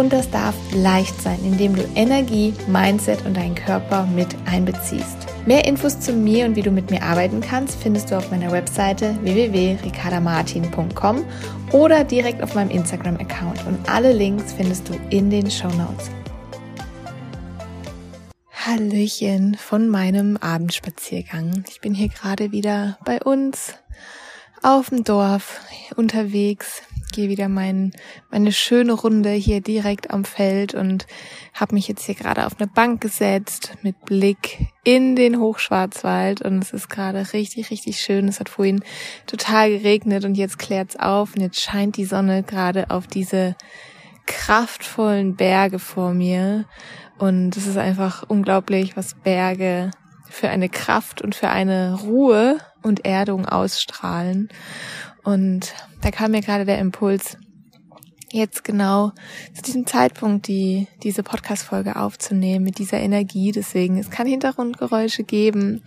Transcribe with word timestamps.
Und 0.00 0.14
das 0.14 0.30
darf 0.30 0.54
leicht 0.72 1.20
sein, 1.20 1.38
indem 1.44 1.76
du 1.76 1.86
Energie, 1.94 2.54
Mindset 2.68 3.26
und 3.26 3.36
deinen 3.36 3.54
Körper 3.54 4.06
mit 4.06 4.28
einbeziehst. 4.46 5.26
Mehr 5.44 5.66
Infos 5.66 6.00
zu 6.00 6.14
mir 6.14 6.46
und 6.46 6.56
wie 6.56 6.62
du 6.62 6.70
mit 6.70 6.90
mir 6.90 7.02
arbeiten 7.02 7.42
kannst, 7.42 7.82
findest 7.82 8.10
du 8.10 8.16
auf 8.16 8.30
meiner 8.30 8.50
Webseite 8.50 9.14
www.ricardamartin.com 9.20 11.22
oder 11.72 12.02
direkt 12.02 12.42
auf 12.42 12.54
meinem 12.54 12.70
Instagram-Account. 12.70 13.66
Und 13.66 13.90
alle 13.90 14.14
Links 14.14 14.54
findest 14.54 14.88
du 14.88 14.94
in 15.10 15.28
den 15.28 15.50
Show 15.50 15.68
Notes. 15.68 16.10
Hallöchen 18.52 19.58
von 19.58 19.86
meinem 19.86 20.38
Abendspaziergang. 20.38 21.64
Ich 21.68 21.82
bin 21.82 21.92
hier 21.92 22.08
gerade 22.08 22.52
wieder 22.52 22.96
bei 23.04 23.22
uns 23.22 23.74
auf 24.62 24.88
dem 24.88 25.04
Dorf 25.04 25.60
unterwegs 25.96 26.84
gehe 27.12 27.28
wieder 27.28 27.48
mein, 27.48 27.92
meine 28.30 28.52
schöne 28.52 28.92
Runde 28.92 29.30
hier 29.30 29.60
direkt 29.60 30.10
am 30.10 30.24
Feld 30.24 30.74
und 30.74 31.06
habe 31.54 31.74
mich 31.74 31.88
jetzt 31.88 32.04
hier 32.04 32.14
gerade 32.14 32.46
auf 32.46 32.58
eine 32.58 32.66
Bank 32.66 33.00
gesetzt 33.00 33.74
mit 33.82 34.04
Blick 34.04 34.66
in 34.84 35.16
den 35.16 35.38
Hochschwarzwald 35.38 36.42
und 36.42 36.62
es 36.62 36.72
ist 36.72 36.88
gerade 36.88 37.32
richtig, 37.32 37.70
richtig 37.70 38.00
schön. 38.00 38.28
Es 38.28 38.40
hat 38.40 38.48
vorhin 38.48 38.82
total 39.26 39.70
geregnet 39.70 40.24
und 40.24 40.36
jetzt 40.36 40.58
klärt's 40.58 40.96
auf 40.96 41.34
und 41.34 41.42
jetzt 41.42 41.60
scheint 41.60 41.96
die 41.96 42.04
Sonne 42.04 42.42
gerade 42.42 42.90
auf 42.90 43.06
diese 43.06 43.56
kraftvollen 44.26 45.36
Berge 45.36 45.78
vor 45.78 46.14
mir 46.14 46.66
und 47.18 47.56
es 47.56 47.66
ist 47.66 47.76
einfach 47.76 48.24
unglaublich, 48.28 48.96
was 48.96 49.14
Berge 49.14 49.90
für 50.30 50.48
eine 50.48 50.68
Kraft 50.68 51.20
und 51.20 51.34
für 51.34 51.50
eine 51.50 52.00
Ruhe 52.00 52.58
und 52.82 53.04
Erdung 53.04 53.46
ausstrahlen. 53.46 54.48
Und 55.24 55.74
da 56.00 56.10
kam 56.10 56.32
mir 56.32 56.40
gerade 56.40 56.64
der 56.64 56.78
Impuls, 56.78 57.36
jetzt 58.32 58.64
genau 58.64 59.12
zu 59.54 59.62
diesem 59.62 59.86
Zeitpunkt 59.86 60.46
die, 60.46 60.86
diese 61.02 61.22
Podcast-Folge 61.22 61.96
aufzunehmen 61.96 62.64
mit 62.64 62.78
dieser 62.78 62.98
Energie. 62.98 63.52
Deswegen, 63.52 63.98
es 63.98 64.10
kann 64.10 64.26
Hintergrundgeräusche 64.26 65.24
geben 65.24 65.82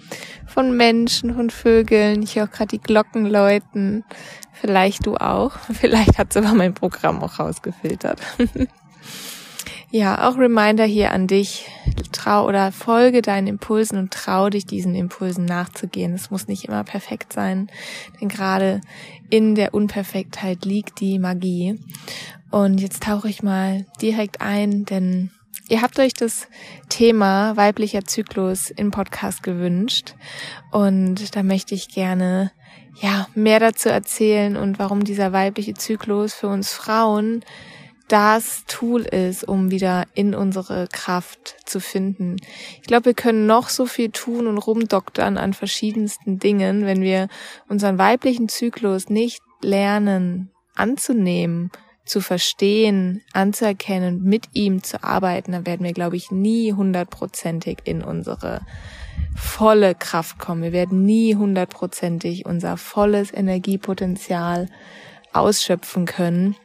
von 0.46 0.76
Menschen, 0.76 1.34
von 1.34 1.50
Vögeln. 1.50 2.22
Ich 2.22 2.36
höre 2.36 2.48
gerade 2.48 2.78
die 2.78 2.82
Glocken 2.82 3.26
läuten. 3.26 4.04
Vielleicht 4.52 5.06
du 5.06 5.16
auch. 5.16 5.58
Vielleicht 5.74 6.18
hat 6.18 6.34
sogar 6.34 6.54
mein 6.54 6.74
Programm 6.74 7.24
auch 7.24 7.40
rausgefiltert. 7.40 8.20
Ja, 9.96 10.28
auch 10.28 10.40
Reminder 10.40 10.86
hier 10.86 11.12
an 11.12 11.28
dich. 11.28 11.70
Trau 12.12 12.48
oder 12.48 12.72
folge 12.72 13.22
deinen 13.22 13.46
Impulsen 13.46 14.00
und 14.00 14.12
trau 14.12 14.50
dich 14.50 14.66
diesen 14.66 14.96
Impulsen 14.96 15.46
nachzugehen. 15.46 16.16
Es 16.16 16.32
muss 16.32 16.48
nicht 16.48 16.66
immer 16.66 16.84
perfekt 16.84 17.32
sein, 17.32 17.70
denn 18.20 18.28
gerade 18.28 18.82
in 19.34 19.56
der 19.56 19.74
Unperfektheit 19.74 20.64
liegt 20.64 21.00
die 21.00 21.18
Magie. 21.18 21.80
Und 22.52 22.80
jetzt 22.80 23.02
tauche 23.02 23.28
ich 23.28 23.42
mal 23.42 23.88
direkt 24.00 24.42
ein, 24.42 24.86
denn 24.86 25.32
ihr 25.70 25.82
habt 25.82 25.98
euch 25.98 26.14
das 26.14 26.48
Thema 26.88 27.58
weiblicher 27.58 28.06
Zyklus 28.06 28.70
im 28.70 28.92
Podcast 28.92 29.42
gewünscht 29.42 30.14
und 30.72 31.36
da 31.36 31.42
möchte 31.42 31.74
ich 31.74 31.90
gerne 31.90 32.52
ja, 33.02 33.28
mehr 33.34 33.60
dazu 33.60 33.90
erzählen 33.90 34.56
und 34.56 34.78
warum 34.78 35.04
dieser 35.04 35.34
weibliche 35.34 35.74
Zyklus 35.74 36.36
für 36.36 36.48
uns 36.48 36.72
Frauen 36.72 37.44
das 38.14 38.66
Tool 38.68 39.02
ist, 39.02 39.44
um 39.44 39.72
wieder 39.72 40.06
in 40.14 40.36
unsere 40.36 40.88
Kraft 40.88 41.56
zu 41.66 41.80
finden. 41.80 42.36
Ich 42.80 42.84
glaube, 42.84 43.06
wir 43.06 43.14
können 43.16 43.48
noch 43.48 43.70
so 43.70 43.88
viel 43.88 44.12
tun 44.12 44.46
und 44.46 44.60
rumdoktern 44.60 45.36
an 45.40 45.54
verschiedensten 45.54 46.38
Dingen, 46.38 46.86
wenn 46.86 47.02
wir 47.02 47.28
unseren 47.70 47.98
weiblichen 47.98 48.50
Zyklus 48.50 49.10
nicht 49.10 49.42
lernen 49.64 50.52
anzunehmen, 50.76 51.72
zu 52.06 52.22
verstehen, 52.22 53.24
anzuerkennen, 53.34 54.22
mit 54.22 54.50
ihm 54.54 54.84
zu 54.84 55.04
arbeiten, 55.04 55.52
dann 55.52 55.66
werden 55.66 55.84
wir, 55.84 55.94
glaube 55.94 56.16
ich, 56.16 56.30
nie 56.30 56.72
hundertprozentig 56.72 57.80
in 57.86 58.04
unsere 58.04 58.62
volle 59.36 59.96
Kraft 59.96 60.38
kommen. 60.38 60.62
Wir 60.62 60.72
werden 60.72 61.04
nie 61.04 61.34
hundertprozentig 61.34 62.46
unser 62.46 62.78
volles 62.78 63.34
Energiepotenzial 63.34 64.70
ausschöpfen 65.32 66.06
können 66.06 66.56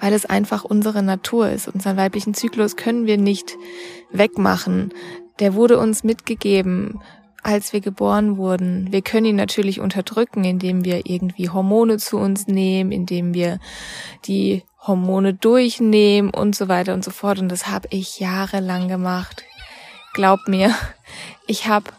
weil 0.00 0.12
es 0.12 0.26
einfach 0.26 0.64
unsere 0.64 1.02
Natur 1.02 1.48
ist. 1.48 1.68
Unseren 1.68 1.96
weiblichen 1.96 2.34
Zyklus 2.34 2.76
können 2.76 3.06
wir 3.06 3.18
nicht 3.18 3.56
wegmachen. 4.10 4.92
Der 5.38 5.54
wurde 5.54 5.78
uns 5.78 6.04
mitgegeben, 6.04 7.00
als 7.42 7.72
wir 7.72 7.80
geboren 7.80 8.36
wurden. 8.36 8.92
Wir 8.92 9.02
können 9.02 9.26
ihn 9.26 9.36
natürlich 9.36 9.80
unterdrücken, 9.80 10.44
indem 10.44 10.84
wir 10.84 11.06
irgendwie 11.06 11.50
Hormone 11.50 11.98
zu 11.98 12.18
uns 12.18 12.46
nehmen, 12.46 12.92
indem 12.92 13.34
wir 13.34 13.58
die 14.26 14.62
Hormone 14.80 15.34
durchnehmen 15.34 16.30
und 16.30 16.54
so 16.54 16.68
weiter 16.68 16.94
und 16.94 17.04
so 17.04 17.10
fort. 17.10 17.38
Und 17.38 17.48
das 17.48 17.68
habe 17.68 17.88
ich 17.90 18.20
jahrelang 18.20 18.88
gemacht. 18.88 19.44
Glaub 20.14 20.46
mir, 20.46 20.74
ich 21.46 21.66
habe 21.66 21.90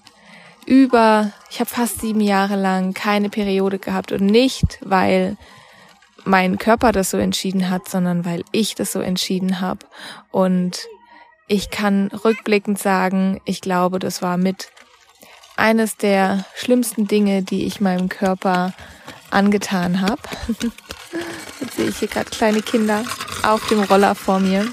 über, 0.66 1.32
ich 1.50 1.60
habe 1.60 1.70
fast 1.70 2.00
sieben 2.00 2.22
Jahre 2.22 2.56
lang 2.56 2.94
keine 2.94 3.30
Periode 3.30 3.80
gehabt 3.80 4.12
und 4.12 4.26
nicht, 4.26 4.80
weil 4.82 5.38
mein 6.26 6.58
Körper 6.58 6.92
das 6.92 7.12
so 7.12 7.18
entschieden 7.18 7.70
hat, 7.70 7.90
sondern 7.90 8.26
weil 8.26 8.44
ich 8.52 8.76
das 8.76 8.92
so 8.92 9.00
entschieden 9.00 9.60
habe. 9.60 9.86
Und 10.32 10.88
ich 11.48 11.70
kann 11.70 12.08
rückblickend 12.08 12.80
sagen, 12.80 13.42
ich 13.46 13.62
glaube, 13.62 14.00
das 14.00 14.22
war 14.22 14.38
mit 14.38 14.70
eines 15.56 15.98
der 15.98 16.46
schlimmsten 16.56 17.08
Dinge, 17.08 17.44
die 17.44 17.66
ich 17.66 17.82
meinem 17.82 18.10
Körper 18.10 18.74
angetan 19.30 20.02
habe. 20.02 20.22
Jetzt 21.60 21.76
sehe 21.76 21.90
ich 21.90 21.98
hier 21.98 22.08
gerade 22.08 22.30
kleine 22.30 22.62
Kinder 22.62 23.04
auf 23.44 23.68
dem 23.68 23.82
Roller 23.82 24.16
vor 24.16 24.40
mir. 24.40 24.68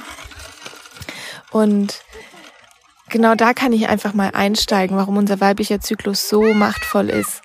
Und 1.50 2.00
genau 3.09 3.34
da 3.34 3.53
kann 3.53 3.72
ich 3.72 3.89
einfach 3.89 4.15
mal 4.15 4.31
einsteigen, 4.33 4.97
warum 4.97 5.16
unser 5.16 5.41
weiblicher 5.41 5.81
Zyklus 5.81 6.28
so 6.28 6.55
machtvoll 6.55 7.10
ist. 7.10 7.43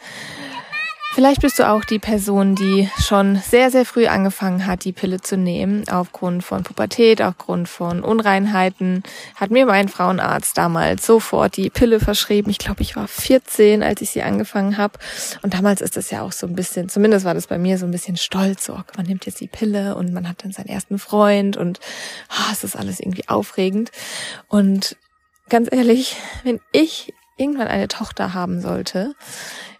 Vielleicht 1.15 1.39
bist 1.39 1.59
du 1.59 1.69
auch 1.69 1.85
die 1.85 1.97
Person, 1.97 2.55
die 2.55 2.89
schon 2.99 3.37
sehr, 3.37 3.71
sehr 3.71 3.85
früh 3.85 4.05
angefangen 4.07 4.67
hat, 4.67 4.83
die 4.83 4.91
Pille 4.91 5.21
zu 5.21 5.37
nehmen, 5.37 5.87
aufgrund 5.87 6.43
von 6.43 6.63
Pubertät, 6.63 7.21
aufgrund 7.21 7.69
von 7.69 8.03
Unreinheiten. 8.03 9.01
Hat 9.33 9.49
mir 9.49 9.65
mein 9.65 9.87
Frauenarzt 9.87 10.57
damals 10.57 11.05
sofort 11.05 11.55
die 11.55 11.69
Pille 11.69 12.01
verschrieben. 12.01 12.49
Ich 12.49 12.57
glaube, 12.57 12.81
ich 12.81 12.97
war 12.97 13.07
14, 13.07 13.81
als 13.81 14.01
ich 14.01 14.09
sie 14.09 14.23
angefangen 14.23 14.77
habe. 14.77 14.99
Und 15.41 15.53
damals 15.53 15.79
ist 15.79 15.95
das 15.95 16.11
ja 16.11 16.21
auch 16.21 16.33
so 16.33 16.47
ein 16.47 16.55
bisschen, 16.55 16.89
zumindest 16.89 17.23
war 17.25 17.33
das 17.33 17.47
bei 17.47 17.57
mir 17.57 17.77
so 17.77 17.85
ein 17.85 17.91
bisschen 17.91 18.17
stolz. 18.17 18.65
So, 18.65 18.77
man 18.97 19.05
nimmt 19.05 19.25
jetzt 19.25 19.39
die 19.39 19.47
Pille 19.47 19.95
und 19.95 20.11
man 20.11 20.27
hat 20.27 20.43
dann 20.43 20.51
seinen 20.51 20.67
ersten 20.67 20.99
Freund 20.99 21.55
und 21.55 21.79
oh, 22.29 22.51
es 22.51 22.65
ist 22.65 22.75
alles 22.75 22.99
irgendwie 22.99 23.29
aufregend. 23.29 23.89
Und 24.49 24.97
ganz 25.47 25.69
ehrlich, 25.71 26.17
wenn 26.43 26.59
ich 26.73 27.13
irgendwann 27.37 27.69
eine 27.69 27.87
Tochter 27.87 28.33
haben 28.33 28.59
sollte, 28.59 29.15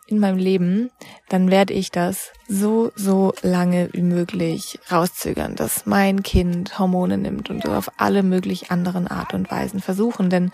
in 0.07 0.19
meinem 0.19 0.38
Leben, 0.38 0.91
dann 1.29 1.49
werde 1.49 1.73
ich 1.73 1.91
das 1.91 2.31
so, 2.47 2.91
so 2.95 3.33
lange 3.41 3.90
wie 3.93 4.02
möglich 4.02 4.79
rauszögern, 4.91 5.55
dass 5.55 5.85
mein 5.85 6.22
Kind 6.23 6.78
Hormone 6.78 7.17
nimmt 7.17 7.49
und 7.49 7.67
auf 7.67 7.91
alle 7.97 8.22
möglich 8.22 8.72
anderen 8.72 9.07
Art 9.07 9.34
und 9.34 9.49
Weisen 9.49 9.81
versuchen. 9.81 10.29
Denn 10.29 10.52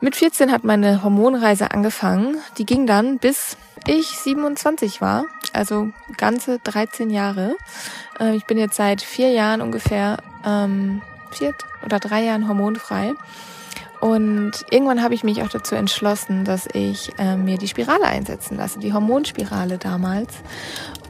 mit 0.00 0.16
14 0.16 0.50
hat 0.50 0.64
meine 0.64 1.02
Hormonreise 1.02 1.70
angefangen. 1.70 2.36
Die 2.58 2.66
ging 2.66 2.86
dann 2.86 3.18
bis 3.18 3.56
ich 3.86 4.08
27 4.08 5.00
war, 5.00 5.26
also 5.52 5.90
ganze 6.16 6.58
13 6.58 7.10
Jahre. 7.10 7.56
Äh, 8.18 8.34
ich 8.34 8.44
bin 8.44 8.58
jetzt 8.58 8.76
seit 8.76 9.02
vier 9.02 9.30
Jahren 9.30 9.60
ungefähr, 9.60 10.18
ähm, 10.44 11.02
vier 11.30 11.54
oder 11.84 12.00
drei 12.00 12.24
Jahren 12.24 12.48
hormonfrei. 12.48 13.12
Und 14.04 14.66
irgendwann 14.70 15.02
habe 15.02 15.14
ich 15.14 15.24
mich 15.24 15.42
auch 15.42 15.48
dazu 15.48 15.74
entschlossen, 15.74 16.44
dass 16.44 16.68
ich 16.74 17.10
äh, 17.18 17.36
mir 17.36 17.56
die 17.56 17.68
Spirale 17.68 18.04
einsetzen 18.04 18.58
lasse, 18.58 18.78
die 18.78 18.92
Hormonspirale 18.92 19.78
damals. 19.78 20.28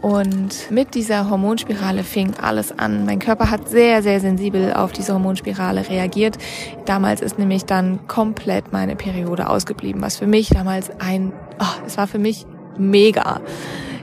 Und 0.00 0.70
mit 0.70 0.94
dieser 0.94 1.28
Hormonspirale 1.28 2.04
fing 2.04 2.34
alles 2.40 2.78
an. 2.78 3.04
Mein 3.04 3.18
Körper 3.18 3.50
hat 3.50 3.68
sehr, 3.68 4.00
sehr 4.04 4.20
sensibel 4.20 4.72
auf 4.72 4.92
diese 4.92 5.12
Hormonspirale 5.12 5.88
reagiert. 5.88 6.38
Damals 6.84 7.20
ist 7.20 7.36
nämlich 7.36 7.64
dann 7.64 8.06
komplett 8.06 8.72
meine 8.72 8.94
Periode 8.94 9.50
ausgeblieben, 9.50 10.00
was 10.00 10.18
für 10.18 10.28
mich 10.28 10.50
damals 10.50 10.92
ein, 11.00 11.32
oh, 11.58 11.82
es 11.84 11.96
war 11.96 12.06
für 12.06 12.20
mich 12.20 12.46
mega. 12.78 13.40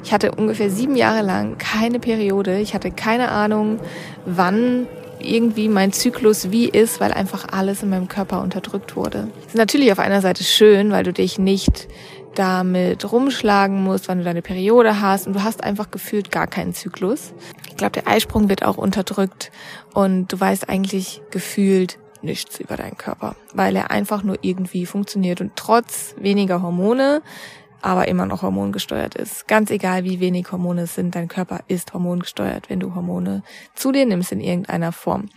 Ich 0.04 0.12
hatte 0.12 0.34
ungefähr 0.34 0.70
sieben 0.70 0.98
Jahre 0.98 1.22
lang 1.22 1.58
keine 1.58 2.00
Periode. 2.02 2.60
Ich 2.60 2.74
hatte 2.74 2.92
keine 2.92 3.32
Ahnung, 3.32 3.80
wann 4.26 4.86
irgendwie 5.22 5.70
mein 5.70 5.94
Zyklus 5.94 6.52
wie 6.52 6.68
ist, 6.68 7.00
weil 7.00 7.12
einfach 7.12 7.48
alles 7.52 7.84
in 7.84 7.90
meinem 7.90 8.08
Körper 8.08 8.42
unterdrückt 8.42 8.96
wurde. 8.96 9.28
Das 9.36 9.48
ist 9.48 9.56
natürlich 9.56 9.92
auf 9.92 10.00
einer 10.00 10.22
Seite 10.22 10.44
schön, 10.44 10.92
weil 10.92 11.04
du 11.04 11.14
dich 11.14 11.40
nicht 11.40 11.88
damit 12.36 13.12
rumschlagen 13.12 13.84
musst, 13.84 14.08
wann 14.08 14.20
du 14.20 14.24
deine 14.24 14.42
Periode 14.42 15.02
hast 15.02 15.28
und 15.28 15.34
du 15.34 15.44
hast 15.44 15.64
einfach 15.64 15.92
gefühlt 15.92 16.32
gar 16.32 16.48
keinen 16.48 16.74
Zyklus. 16.74 17.34
Ich 17.70 17.78
glaube, 17.78 17.92
der 17.92 18.08
Eisprung 18.08 18.50
wird 18.50 18.64
auch 18.64 18.78
unterdrückt 18.78 19.52
und 19.94 20.32
du 20.32 20.40
weißt 20.40 20.70
eigentlich 20.70 21.22
gefühlt 21.32 21.98
nichts 22.22 22.60
über 22.60 22.78
deinen 22.78 22.98
Körper, 22.98 23.36
weil 23.54 23.76
er 23.76 23.92
einfach 23.92 24.24
nur 24.24 24.38
irgendwie 24.42 24.86
funktioniert 24.86 25.42
und 25.42 25.54
trotz 25.56 26.16
weniger 26.18 26.62
Hormone 26.62 27.22
aber 27.82 28.08
immer 28.08 28.26
noch 28.26 28.42
hormongesteuert 28.42 29.16
ist. 29.16 29.48
Ganz 29.48 29.72
egal, 29.72 30.04
wie 30.04 30.20
wenig 30.20 30.52
Hormone 30.52 30.84
es 30.84 30.96
sind, 30.96 31.16
dein 31.16 31.28
Körper 31.28 31.62
ist 31.68 31.94
hormongesteuert, 31.94 32.70
wenn 32.70 32.80
du 32.80 32.96
Hormone 32.96 33.44
zu 33.76 33.92
dir 33.92 34.06
nimmst 34.06 34.32
in 34.32 34.40
irgendeiner 34.42 34.92
Form. 34.92 35.30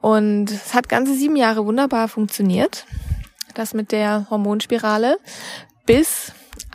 Und 0.00 0.50
es 0.50 0.74
hat 0.74 0.88
ganze 0.88 1.14
sieben 1.14 1.36
Jahre 1.36 1.66
wunderbar 1.66 2.08
funktioniert, 2.08 2.86
das 3.54 3.74
mit 3.74 3.92
der 3.92 4.26
Hormonspirale, 4.30 5.18
bis 5.84 6.32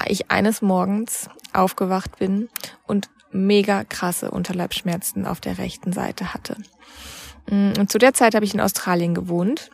ich 0.08 0.32
eines 0.32 0.62
Morgens 0.62 1.30
aufgewacht 1.54 2.18
bin 2.18 2.50
und 2.88 3.10
mega 3.32 3.84
krasse 3.84 4.32
Unterleibsschmerzen 4.32 5.26
auf 5.26 5.40
der 5.40 5.58
rechten 5.58 5.94
Seite 5.94 6.34
hatte. 6.34 6.58
Mm, 7.50 7.74
und 7.80 7.92
zu 7.92 7.98
der 7.98 8.14
Zeit 8.14 8.36
habe 8.36 8.46
ich 8.46 8.54
in 8.54 8.62
Australien 8.62 9.14
gewohnt, 9.14 9.72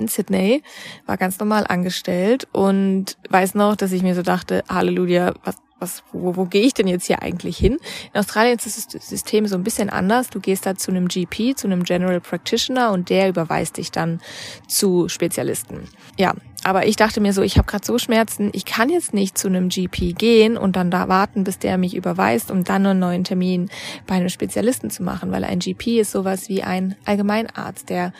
in 0.00 0.08
Sydney, 0.08 0.62
war 1.06 1.16
ganz 1.16 1.38
normal 1.38 1.66
angestellt 1.68 2.48
und 2.52 3.16
weiß 3.28 3.54
noch, 3.54 3.76
dass 3.76 3.92
ich 3.92 4.02
mir 4.02 4.14
so 4.14 4.22
dachte, 4.22 4.64
Halleluja, 4.68 5.34
was, 5.44 5.56
was, 5.80 6.02
wo, 6.12 6.36
wo 6.36 6.44
gehe 6.44 6.62
ich 6.62 6.74
denn 6.74 6.86
jetzt 6.86 7.06
hier 7.06 7.22
eigentlich 7.22 7.56
hin? 7.56 7.78
In 8.12 8.20
Australien 8.20 8.58
ist 8.58 8.94
das 8.94 9.08
System 9.08 9.46
so 9.46 9.56
ein 9.56 9.64
bisschen 9.64 9.90
anders. 9.90 10.30
Du 10.30 10.40
gehst 10.40 10.66
da 10.66 10.76
zu 10.76 10.90
einem 10.90 11.08
GP, 11.08 11.56
zu 11.56 11.66
einem 11.66 11.84
General 11.84 12.20
Practitioner 12.20 12.92
und 12.92 13.10
der 13.10 13.28
überweist 13.28 13.76
dich 13.76 13.90
dann 13.90 14.20
zu 14.68 15.08
Spezialisten. 15.08 15.88
Ja, 16.18 16.34
aber 16.62 16.86
ich 16.86 16.96
dachte 16.96 17.20
mir 17.20 17.32
so, 17.32 17.42
ich 17.42 17.56
habe 17.56 17.66
gerade 17.66 17.86
so 17.86 17.98
Schmerzen, 17.98 18.50
ich 18.52 18.66
kann 18.66 18.90
jetzt 18.90 19.14
nicht 19.14 19.38
zu 19.38 19.48
einem 19.48 19.70
GP 19.70 20.14
gehen 20.16 20.58
und 20.58 20.76
dann 20.76 20.90
da 20.90 21.08
warten, 21.08 21.44
bis 21.44 21.58
der 21.58 21.78
mich 21.78 21.96
überweist, 21.96 22.50
um 22.50 22.64
dann 22.64 22.84
einen 22.84 23.00
neuen 23.00 23.24
Termin 23.24 23.70
bei 24.06 24.16
einem 24.16 24.28
Spezialisten 24.28 24.90
zu 24.90 25.02
machen, 25.02 25.32
weil 25.32 25.44
ein 25.44 25.60
GP 25.60 26.00
ist 26.00 26.12
sowas 26.12 26.48
wie 26.50 26.62
ein 26.62 26.96
Allgemeinarzt, 27.06 27.88
der 27.88 28.12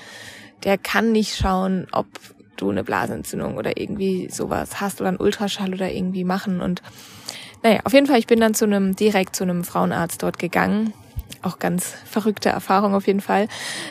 der 0.65 0.79
kann 0.79 1.13
nicht 1.13 1.37
schauen, 1.37 1.87
ob 1.93 2.07
du 2.57 2.71
eine 2.71 2.85
Blasenentzündung 2.85 3.57
oder 3.57 3.79
irgendwie 3.79 4.29
sowas 4.31 4.81
hast 4.81 5.01
oder 5.01 5.09
einen 5.09 5.21
Ultraschall 5.21 5.73
oder 5.73 5.91
irgendwie 5.91 6.25
machen 6.25 6.61
und 6.61 6.83
naja, 7.63 7.81
auf 7.85 7.93
jeden 7.93 8.07
Fall, 8.07 8.19
ich 8.19 8.27
bin 8.27 8.41
dann 8.41 8.55
zu 8.55 8.65
einem, 8.65 8.97
direkt 8.97 9.37
zu 9.37 9.45
einem 9.45 9.65
Frauenarzt 9.65 10.23
dort 10.23 10.39
gegangen. 10.39 10.95
Auch 11.43 11.59
ganz 11.59 11.95
verrückte 12.05 12.49
Erfahrung 12.49 12.95
auf 12.95 13.07
jeden 13.07 13.21
Fall. 13.21 13.49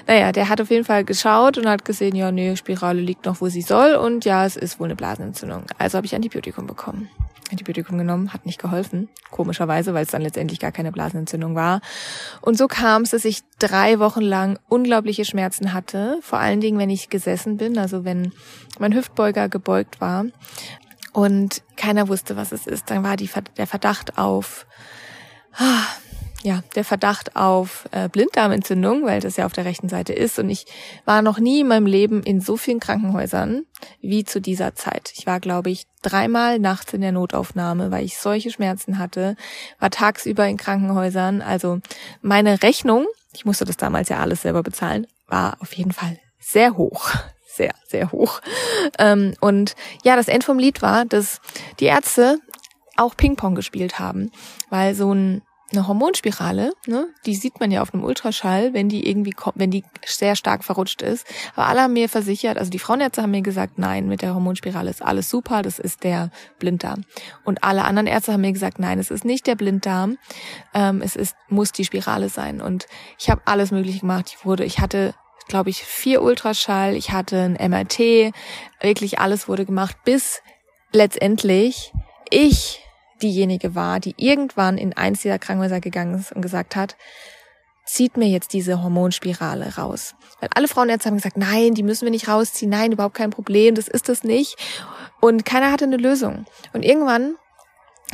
Naja, 0.08 0.32
der 0.32 0.50
hat 0.50 0.62
auf 0.62 0.70
jeden 0.70 0.86
Fall 0.86 1.04
geschaut 1.04 1.58
und 1.58 1.68
hat 1.68 1.86
gesehen, 1.86 2.16
ja, 2.16 2.32
nee, 2.32 2.56
Spirale 2.56 3.00
liegt 3.00 3.26
noch, 3.26 3.42
wo 3.42 3.48
sie 3.48 3.62
soll 3.62 3.96
und 3.96 4.26
ja, 4.26 4.46
es 4.46 4.56
ist 4.56 4.80
wohl 4.80 4.88
eine 4.88 4.96
Blasenentzündung. 4.96 5.66
Also 5.78 5.98
habe 5.98 6.06
ich 6.06 6.16
Antibiotikum 6.16 6.68
bekommen. 6.68 7.10
Antibiotikum 7.52 7.98
genommen, 7.98 8.34
hat 8.34 8.46
nicht 8.46 8.62
geholfen, 8.62 9.10
komischerweise, 9.32 9.94
weil 9.94 10.04
es 10.04 10.12
dann 10.12 10.22
letztendlich 10.22 10.60
gar 10.60 10.72
keine 10.72 10.92
Blasenentzündung 10.92 11.56
war. 11.56 11.82
Und 12.42 12.58
so 12.58 12.68
kam 12.68 13.04
es, 13.04 13.12
dass 13.12 13.26
ich 13.26 13.42
drei 13.60 14.00
Wochen 14.00 14.22
lang 14.22 14.60
unglaubliche 14.68 15.26
Schmerzen 15.26 15.74
hatte, 15.74 16.20
vor 16.22 16.40
allen 16.40 16.62
Dingen, 16.62 16.80
wenn 16.80 16.90
ich 16.90 17.10
gesessen 17.10 17.58
bin, 17.58 17.78
also 17.78 18.06
wenn 18.06 18.32
mein 18.80 18.94
Hüftbeuger 18.94 19.50
gebeugt 19.50 20.02
war 20.02 20.26
und 21.14 21.64
keiner 21.76 22.08
wusste, 22.08 22.36
was 22.36 22.52
es 22.52 22.68
ist. 22.68 22.90
Dann 22.90 23.04
war 23.04 23.18
die, 23.18 23.30
der 23.58 23.68
Verdacht 23.68 24.18
auf, 24.18 24.66
ah, 25.58 25.84
ja, 26.42 26.64
der 26.76 26.86
Verdacht 26.86 27.36
auf 27.36 27.88
äh, 27.92 28.08
Blinddarmentzündung, 28.08 29.06
weil 29.06 29.20
das 29.20 29.36
ja 29.38 29.46
auf 29.46 29.54
der 29.54 29.66
rechten 29.66 29.90
Seite 29.90 30.14
ist. 30.14 30.40
Und 30.40 30.50
ich 30.50 30.66
war 31.06 31.22
noch 31.22 31.40
nie 31.40 31.62
in 31.62 31.68
meinem 31.68 31.86
Leben 31.86 32.24
in 32.24 32.40
so 32.40 32.56
vielen 32.56 32.80
Krankenhäusern 32.80 33.64
wie 34.02 34.24
zu 34.24 34.40
dieser 34.40 34.74
Zeit. 34.74 35.12
Ich 35.16 35.28
war, 35.28 35.40
glaube 35.40 35.70
ich, 35.70 35.86
dreimal 36.02 36.60
nachts 36.60 36.94
in 36.94 37.02
der 37.02 37.12
Notaufnahme, 37.12 37.92
weil 37.92 38.06
ich 38.06 38.18
solche 38.18 38.52
Schmerzen 38.52 39.00
hatte, 39.00 39.36
war 39.80 39.90
tagsüber 39.90 40.48
in 40.48 40.58
Krankenhäusern. 40.58 41.42
Also 41.42 41.80
meine 42.22 42.64
Rechnung, 42.64 43.06
ich 43.34 43.44
musste 43.46 43.66
das 43.66 43.78
damals 43.78 44.08
ja 44.10 44.20
alles 44.20 44.44
selber 44.44 44.64
bezahlen, 44.64 45.08
war 45.28 45.58
auf 45.60 45.74
jeden 45.74 45.92
Fall 45.92 46.20
sehr 46.40 46.78
hoch 46.78 47.12
sehr, 47.60 47.76
sehr 47.86 48.14
hoch. 48.14 48.40
Ähm, 48.98 49.34
und 49.42 49.76
ja, 50.04 50.16
das 50.16 50.30
End 50.30 50.46
vom 50.46 50.60
Lied 50.60 50.82
war, 50.82 51.04
dass 51.04 51.42
die 51.82 51.86
Ärzte 51.86 52.40
auch 52.96 53.18
Ping-Pong 53.18 53.54
gespielt 53.54 54.00
haben, 54.00 54.32
weil 54.70 54.96
so 54.96 55.14
ein 55.14 55.42
eine 55.72 55.88
Hormonspirale, 55.88 56.74
ne, 56.88 57.08
die 57.26 57.36
sieht 57.36 57.60
man 57.60 57.72
ja 57.72 57.82
auf 57.82 57.94
einem 57.94 58.04
Ultraschall, 58.04 58.74
wenn 58.74 58.90
die 58.90 59.08
irgendwie 59.08 59.36
wenn 59.56 59.72
die 59.72 59.84
sehr 60.06 60.36
stark 60.36 60.64
verrutscht 60.64 61.02
ist. 61.02 61.28
Aber 61.56 61.68
alle 61.68 61.82
haben 61.82 61.94
mir 61.94 62.10
versichert, 62.10 62.58
also 62.58 62.70
die 62.70 62.80
Frauenärzte 62.80 63.22
haben 63.22 63.32
mir 63.32 63.42
gesagt, 63.42 63.78
nein, 63.78 64.08
mit 64.08 64.22
der 64.22 64.34
Hormonspirale 64.34 64.90
ist 64.90 65.02
alles 65.02 65.30
super, 65.30 65.62
das 65.62 65.80
ist 65.80 66.04
der 66.04 66.32
Blinddarm. 66.60 67.04
Und 67.44 67.64
alle 67.64 67.86
anderen 67.86 68.08
Ärzte 68.08 68.34
haben 68.34 68.42
mir 68.42 68.54
gesagt, 68.54 68.80
nein, 68.80 69.00
es 69.00 69.12
ist 69.12 69.26
nicht 69.26 69.48
der 69.48 69.56
Blinddarm, 69.56 70.18
ähm, 70.74 71.02
es 71.02 71.16
ist 71.16 71.36
muss 71.48 71.72
die 71.72 71.86
Spirale 71.86 72.30
sein. 72.30 72.62
Und 72.62 72.88
ich 73.18 73.30
habe 73.30 73.42
alles 73.46 73.72
Mögliche 73.72 74.00
gemacht. 74.00 74.36
Ich 74.36 74.46
wurde, 74.46 74.66
ich 74.66 74.80
hatte 74.80 75.14
glaube 75.48 75.72
ich, 75.72 75.84
vier 75.84 76.22
Ultraschall, 76.22 76.96
ich 76.96 77.12
hatte 77.12 77.42
ein 77.42 77.72
MRT, 77.72 78.34
wirklich 78.82 79.20
alles 79.20 79.48
wurde 79.48 79.66
gemacht, 79.66 79.98
bis 80.06 80.44
letztendlich 80.92 81.92
ich 82.30 82.84
diejenige 83.22 83.76
war, 83.76 84.00
die 84.00 84.16
irgendwann 84.18 84.78
in 84.78 84.94
eins 84.94 85.22
dieser 85.22 85.40
Krankenhäuser 85.40 85.80
gegangen 85.80 86.16
ist 86.16 86.32
und 86.32 86.42
gesagt 86.42 86.76
hat, 86.76 86.96
zieht 87.86 88.18
mir 88.18 88.28
jetzt 88.28 88.54
diese 88.54 88.84
Hormonspirale 88.84 89.76
raus. 89.78 90.14
Weil 90.40 90.50
alle 90.54 90.68
Frauenärzte 90.68 91.10
haben 91.10 91.18
gesagt, 91.18 91.38
nein, 91.38 91.74
die 91.74 91.84
müssen 91.84 92.06
wir 92.06 92.12
nicht 92.12 92.28
rausziehen, 92.28 92.70
nein, 92.70 92.92
überhaupt 92.92 93.16
kein 93.16 93.32
Problem, 93.32 93.76
das 93.76 93.88
ist 93.88 94.10
es 94.10 94.24
nicht. 94.24 94.58
Und 95.20 95.44
keiner 95.44 95.72
hatte 95.72 95.86
eine 95.86 95.98
Lösung. 95.98 96.46
Und 96.74 96.86
irgendwann 96.86 97.36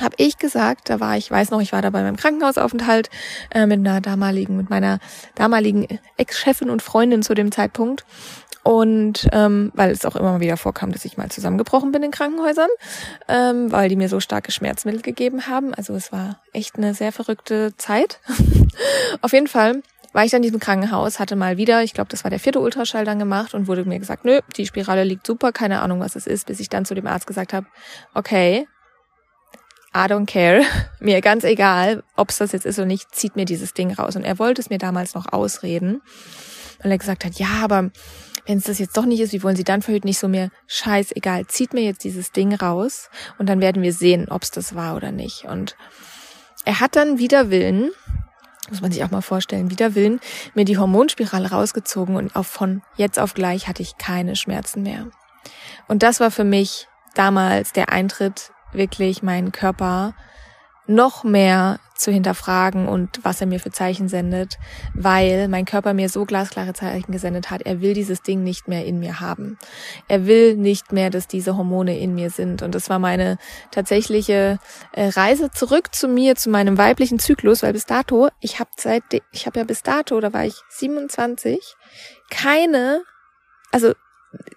habe 0.02 0.16
ich 0.18 0.38
gesagt, 0.38 0.90
da 0.90 1.00
war 1.00 1.18
ich, 1.18 1.30
weiß 1.30 1.52
noch, 1.52 1.62
ich 1.62 1.72
war 1.72 1.82
da 1.82 1.90
bei 1.90 2.02
meinem 2.02 2.16
Krankenhausaufenthalt 2.16 3.10
äh, 3.52 3.66
mit 3.66 3.80
einer 3.80 4.02
damaligen, 4.02 4.58
mit 4.58 4.70
meiner 4.70 5.00
damaligen 5.36 5.88
Ex-Chefin 6.18 6.70
und 6.70 6.82
Freundin 6.82 7.22
zu 7.22 7.34
dem 7.34 7.52
Zeitpunkt 7.52 8.06
und 8.66 9.28
ähm, 9.32 9.72
weil 9.76 9.92
es 9.92 10.06
auch 10.06 10.16
immer 10.16 10.40
wieder 10.40 10.58
vorkam, 10.58 10.92
dass 10.92 11.06
ich 11.06 11.18
mal 11.18 11.30
zusammengebrochen 11.30 11.92
bin 11.92 12.02
in 12.02 12.10
Krankenhäusern, 12.10 12.70
ähm, 13.28 13.72
weil 13.72 13.90
die 13.90 13.96
mir 13.96 14.10
so 14.10 14.20
starke 14.20 14.52
Schmerzmittel 14.52 15.04
gegeben 15.04 15.46
haben. 15.46 15.76
Also 15.76 15.94
es 15.94 16.12
war 16.12 16.42
echt 16.52 16.76
eine 16.76 16.96
sehr 16.96 17.12
verrückte 17.12 17.78
Zeit. 17.78 18.20
Auf 19.22 19.34
jeden 19.34 19.46
Fall 19.46 19.84
war 20.14 20.26
ich 20.26 20.32
dann 20.32 20.40
in 20.40 20.48
diesem 20.48 20.60
Krankenhaus, 20.60 21.20
hatte 21.20 21.36
mal 21.36 21.58
wieder, 21.58 21.84
ich 21.84 21.94
glaube, 21.94 22.08
das 22.10 22.24
war 22.24 22.32
der 22.32 22.40
vierte 22.40 22.60
Ultraschall 22.60 23.06
dann 23.06 23.20
gemacht 23.20 23.54
und 23.54 23.68
wurde 23.68 23.86
mir 23.86 24.00
gesagt, 24.00 24.26
nö, 24.26 24.40
die 24.58 24.66
Spirale 24.66 25.04
liegt 25.04 25.28
super, 25.28 25.52
keine 25.52 25.82
Ahnung, 25.82 26.00
was 26.00 26.16
es 26.16 26.26
ist, 26.26 26.48
bis 26.48 26.60
ich 26.60 26.68
dann 26.68 26.86
zu 26.86 26.96
dem 26.96 27.06
Arzt 27.06 27.28
gesagt 27.28 27.54
habe, 27.54 27.68
okay, 28.16 28.68
I 29.96 30.08
don't 30.08 30.26
care, 30.26 30.64
mir 31.00 31.22
ganz 31.22 31.44
egal, 31.44 32.02
ob 32.16 32.32
es 32.32 32.40
das 32.40 32.52
jetzt 32.52 32.66
ist 32.66 32.80
oder 32.80 32.88
nicht, 32.88 33.14
zieht 33.14 33.36
mir 33.36 33.46
dieses 33.46 33.76
Ding 33.76 33.94
raus. 33.94 34.16
Und 34.16 34.24
er 34.24 34.40
wollte 34.40 34.60
es 34.60 34.72
mir 34.72 34.80
damals 34.80 35.14
noch 35.14 35.32
ausreden, 35.32 36.02
weil 36.82 36.92
er 36.92 36.98
gesagt 36.98 37.26
hat, 37.26 37.36
ja, 37.36 37.62
aber 37.62 37.92
wenn 38.46 38.58
es 38.58 38.66
das 38.66 38.80
jetzt 38.80 38.96
doch 38.98 39.06
nicht 39.06 39.20
ist, 39.20 39.34
wie 39.34 39.44
wollen 39.44 39.56
Sie 39.56 39.64
dann 39.64 39.82
verhüten? 39.82 40.08
Nicht 40.08 40.20
so 40.20 40.28
mehr, 40.28 40.50
scheißegal, 40.68 41.48
zieht 41.48 41.74
mir 41.74 41.84
jetzt 41.84 42.04
dieses 42.04 42.32
Ding 42.32 42.54
raus 42.54 43.10
und 43.38 43.50
dann 43.50 43.62
werden 43.62 43.82
wir 43.82 43.94
sehen, 43.94 44.28
ob 44.30 44.44
es 44.44 44.52
das 44.52 44.76
war 44.76 44.96
oder 44.96 45.12
nicht. 45.12 45.46
Und 45.46 45.76
er 46.64 46.80
hat 46.80 46.96
dann 46.96 47.18
wieder 47.18 47.50
Willen, 47.50 47.92
muss 48.70 48.82
man 48.82 48.92
sich 48.92 49.04
auch 49.04 49.12
mal 49.12 49.22
vorstellen, 49.22 49.70
wieder 49.70 49.96
Willen, 49.96 50.20
mir 50.54 50.66
die 50.66 50.78
Hormonspirale 50.78 51.52
rausgezogen 51.52 52.16
und 52.16 52.36
auch 52.36 52.46
von 52.46 52.82
jetzt 52.98 53.20
auf 53.20 53.34
gleich 53.34 53.68
hatte 53.68 53.84
ich 53.84 53.98
keine 53.98 54.36
Schmerzen 54.36 54.84
mehr. 54.84 55.08
Und 55.88 56.04
das 56.04 56.20
war 56.20 56.32
für 56.32 56.44
mich 56.44 56.88
damals 57.14 57.72
der 57.72 57.92
Eintritt, 57.92 58.52
wirklich 58.74 59.24
meinen 59.24 59.52
Körper 59.52 60.14
noch 60.88 61.24
mehr 61.24 61.80
zu 61.96 62.12
hinterfragen 62.12 62.88
und 62.88 63.20
was 63.24 63.40
er 63.40 63.48
mir 63.48 63.60
für 63.60 63.72
Zeichen 63.72 64.10
sendet, 64.10 64.58
weil 64.94 65.48
mein 65.48 65.66
Körper 65.66 65.94
mir 65.94 66.10
so 66.10 66.26
glasklare 66.26 66.74
Zeichen 66.74 67.12
gesendet 67.12 67.50
hat. 67.50 67.62
Er 67.62 67.82
will 67.82 67.94
dieses 67.94 68.22
Ding 68.22 68.44
nicht 68.44 68.68
mehr 68.68 68.86
in 68.86 69.00
mir 69.00 69.20
haben. 69.20 69.58
Er 70.08 70.28
will 70.28 70.58
nicht 70.58 70.92
mehr, 70.92 71.10
dass 71.10 71.28
diese 71.28 71.56
Hormone 71.58 71.98
in 71.98 72.14
mir 72.14 72.30
sind. 72.30 72.62
Und 72.62 72.76
das 72.76 72.90
war 72.90 73.00
meine 73.00 73.38
tatsächliche 73.72 74.60
äh, 74.92 75.08
Reise 75.08 75.52
zurück 75.52 75.96
zu 75.96 76.08
mir, 76.08 76.36
zu 76.36 76.50
meinem 76.50 76.78
weiblichen 76.78 77.18
Zyklus, 77.18 77.64
weil 77.64 77.74
bis 77.74 77.86
dato, 77.86 78.30
ich 78.42 78.60
habe 78.60 78.72
seit, 78.76 79.04
ich 79.32 79.46
habe 79.46 79.60
ja 79.60 79.66
bis 79.66 79.82
dato, 79.82 80.20
da 80.20 80.34
war 80.34 80.46
ich 80.46 80.56
27, 80.70 81.60
keine, 82.30 83.04
also 83.72 83.94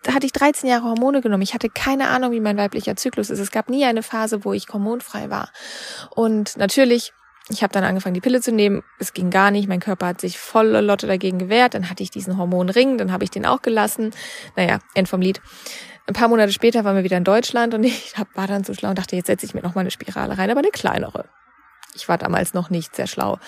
hatte 0.09 0.27
ich 0.27 0.33
13 0.33 0.69
Jahre 0.69 0.85
Hormone 0.85 1.21
genommen. 1.21 1.43
Ich 1.43 1.55
hatte 1.55 1.69
keine 1.69 2.09
Ahnung, 2.09 2.33
wie 2.33 2.41
mein 2.41 2.57
weiblicher 2.57 2.97
Zyklus 2.97 3.31
ist. 3.31 3.39
Es 3.39 3.51
gab 3.51 3.69
nie 3.69 3.85
eine 3.85 4.03
Phase, 4.03 4.45
wo 4.45 4.53
ich 4.53 4.69
hormonfrei 4.69 5.31
war. 5.31 5.51
Und 6.11 6.57
natürlich, 6.57 7.13
ich 7.49 7.63
habe 7.63 7.73
dann 7.73 7.85
angefangen, 7.85 8.15
die 8.15 8.21
Pille 8.21 8.41
zu 8.41 8.53
nehmen. 8.53 8.83
Es 8.99 9.13
ging 9.13 9.31
gar 9.31 9.51
nicht. 9.51 9.69
Mein 9.69 9.81
Körper 9.81 10.07
hat 10.07 10.21
sich 10.21 10.39
volle 10.39 10.81
Lotte 10.81 11.07
dagegen 11.07 11.39
gewehrt. 11.39 11.75
Dann 11.75 11.91
hatte 11.91 12.03
ich 12.03 12.11
diesen 12.11 12.39
Hormonring, 12.39 12.99
dann 12.99 13.13
habe 13.13 13.25
ich 13.25 13.31
den 13.31 13.47
auch 13.47 13.63
gelassen. 13.63 14.13
Naja, 14.57 14.79
End 14.95 15.09
vom 15.09 15.21
Lied. 15.21 15.41
Ein 16.07 16.15
paar 16.15 16.29
Monate 16.29 16.53
später 16.53 16.85
waren 16.85 16.97
wir 16.97 17.05
wieder 17.05 17.19
in 17.19 17.25
Deutschland 17.25 17.75
und 17.75 17.85
ich 17.85 18.15
war 18.35 18.47
dann 18.47 18.65
so 18.65 18.75
schlau 18.75 18.91
und 18.91 18.99
dachte, 18.99 19.17
jetzt 19.17 19.27
setze 19.27 19.47
ich 19.47 19.55
mir 19.55 19.63
noch 19.63 19.75
mal 19.75 19.83
eine 19.83 19.91
Spirale 19.91 20.39
rein, 20.39 20.51
aber 20.51 20.61
eine 20.61 20.71
kleinere. 20.71 21.27
Ich 21.95 22.09
war 22.09 22.19
damals 22.19 22.55
noch 22.55 22.71
nicht 22.71 22.95
sehr 22.95 23.07
schlau. 23.07 23.39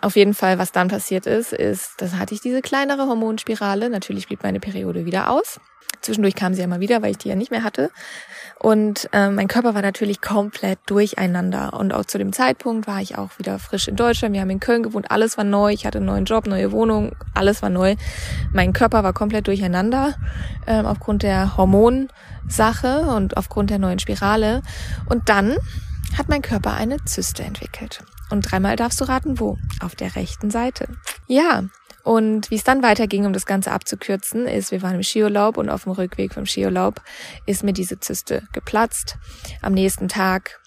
Auf 0.00 0.16
jeden 0.16 0.34
Fall, 0.34 0.58
was 0.58 0.72
dann 0.72 0.88
passiert 0.88 1.26
ist, 1.26 1.52
ist, 1.52 1.94
das 1.98 2.14
hatte 2.14 2.34
ich 2.34 2.40
diese 2.40 2.62
kleinere 2.62 3.06
Hormonspirale. 3.06 3.90
Natürlich 3.90 4.26
blieb 4.26 4.42
meine 4.42 4.60
Periode 4.60 5.04
wieder 5.04 5.30
aus. 5.30 5.60
Zwischendurch 6.00 6.34
kam 6.34 6.54
sie 6.54 6.60
ja 6.60 6.66
mal 6.66 6.80
wieder, 6.80 7.02
weil 7.02 7.12
ich 7.12 7.18
die 7.18 7.28
ja 7.28 7.34
nicht 7.34 7.50
mehr 7.50 7.64
hatte. 7.64 7.90
Und 8.58 9.08
äh, 9.12 9.28
mein 9.28 9.48
Körper 9.48 9.74
war 9.74 9.82
natürlich 9.82 10.20
komplett 10.20 10.78
durcheinander. 10.86 11.74
Und 11.74 11.92
auch 11.92 12.04
zu 12.04 12.18
dem 12.18 12.32
Zeitpunkt 12.32 12.86
war 12.86 13.00
ich 13.00 13.18
auch 13.18 13.38
wieder 13.38 13.58
frisch 13.58 13.88
in 13.88 13.96
Deutschland. 13.96 14.34
Wir 14.34 14.40
haben 14.40 14.50
in 14.50 14.60
Köln 14.60 14.82
gewohnt, 14.82 15.10
alles 15.10 15.36
war 15.36 15.44
neu. 15.44 15.72
Ich 15.72 15.86
hatte 15.86 15.98
einen 15.98 16.06
neuen 16.06 16.24
Job, 16.24 16.46
neue 16.46 16.72
Wohnung, 16.72 17.14
alles 17.34 17.62
war 17.62 17.70
neu. 17.70 17.96
Mein 18.52 18.72
Körper 18.72 19.04
war 19.04 19.12
komplett 19.12 19.46
durcheinander 19.46 20.14
äh, 20.66 20.82
aufgrund 20.82 21.22
der 21.22 21.56
Hormonsache 21.56 23.00
und 23.14 23.36
aufgrund 23.36 23.70
der 23.70 23.78
neuen 23.78 23.98
Spirale. 23.98 24.62
Und 25.08 25.28
dann 25.28 25.56
hat 26.16 26.28
mein 26.28 26.42
Körper 26.42 26.74
eine 26.74 27.04
Zyste 27.04 27.42
entwickelt. 27.42 28.02
Und 28.30 28.50
dreimal 28.50 28.76
darfst 28.76 29.00
du 29.00 29.04
raten, 29.04 29.38
wo? 29.38 29.58
Auf 29.80 29.94
der 29.94 30.16
rechten 30.16 30.50
Seite. 30.50 30.88
Ja, 31.26 31.64
und 32.06 32.52
wie 32.52 32.54
es 32.54 32.62
dann 32.62 32.84
weiterging, 32.84 33.26
um 33.26 33.32
das 33.32 33.46
Ganze 33.46 33.72
abzukürzen, 33.72 34.46
ist, 34.46 34.70
wir 34.70 34.80
waren 34.80 34.94
im 34.94 35.02
Skiurlaub 35.02 35.56
und 35.56 35.68
auf 35.68 35.82
dem 35.82 35.92
Rückweg 35.92 36.32
vom 36.32 36.46
Skiurlaub 36.46 37.02
ist 37.46 37.64
mir 37.64 37.72
diese 37.72 37.98
Zyste 37.98 38.46
geplatzt. 38.52 39.16
Am 39.60 39.72
nächsten 39.72 40.06
Tag 40.06 40.60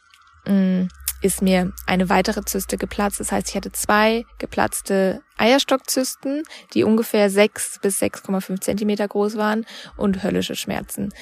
mh, 0.46 0.53
mm, 0.53 0.88
ist 1.22 1.41
mir 1.41 1.72
eine 1.86 2.10
weitere 2.10 2.43
Zyste 2.43 2.77
geplatzt. 2.77 3.22
Das 3.22 3.31
heißt, 3.31 3.50
ich 3.50 3.55
hatte 3.55 3.72
zwei 3.72 4.25
geplatzte 4.38 5.22
Eierstockzysten, 5.38 6.43
die 6.74 6.84
ungefähr 6.84 7.29
sechs 7.29 7.79
bis 7.81 8.01
6,5 8.01 8.60
Zentimeter 8.60 9.08
groß 9.08 9.38
waren 9.38 9.65
und 9.96 10.24
höllische 10.24 10.55
Schmerzen 10.55 11.13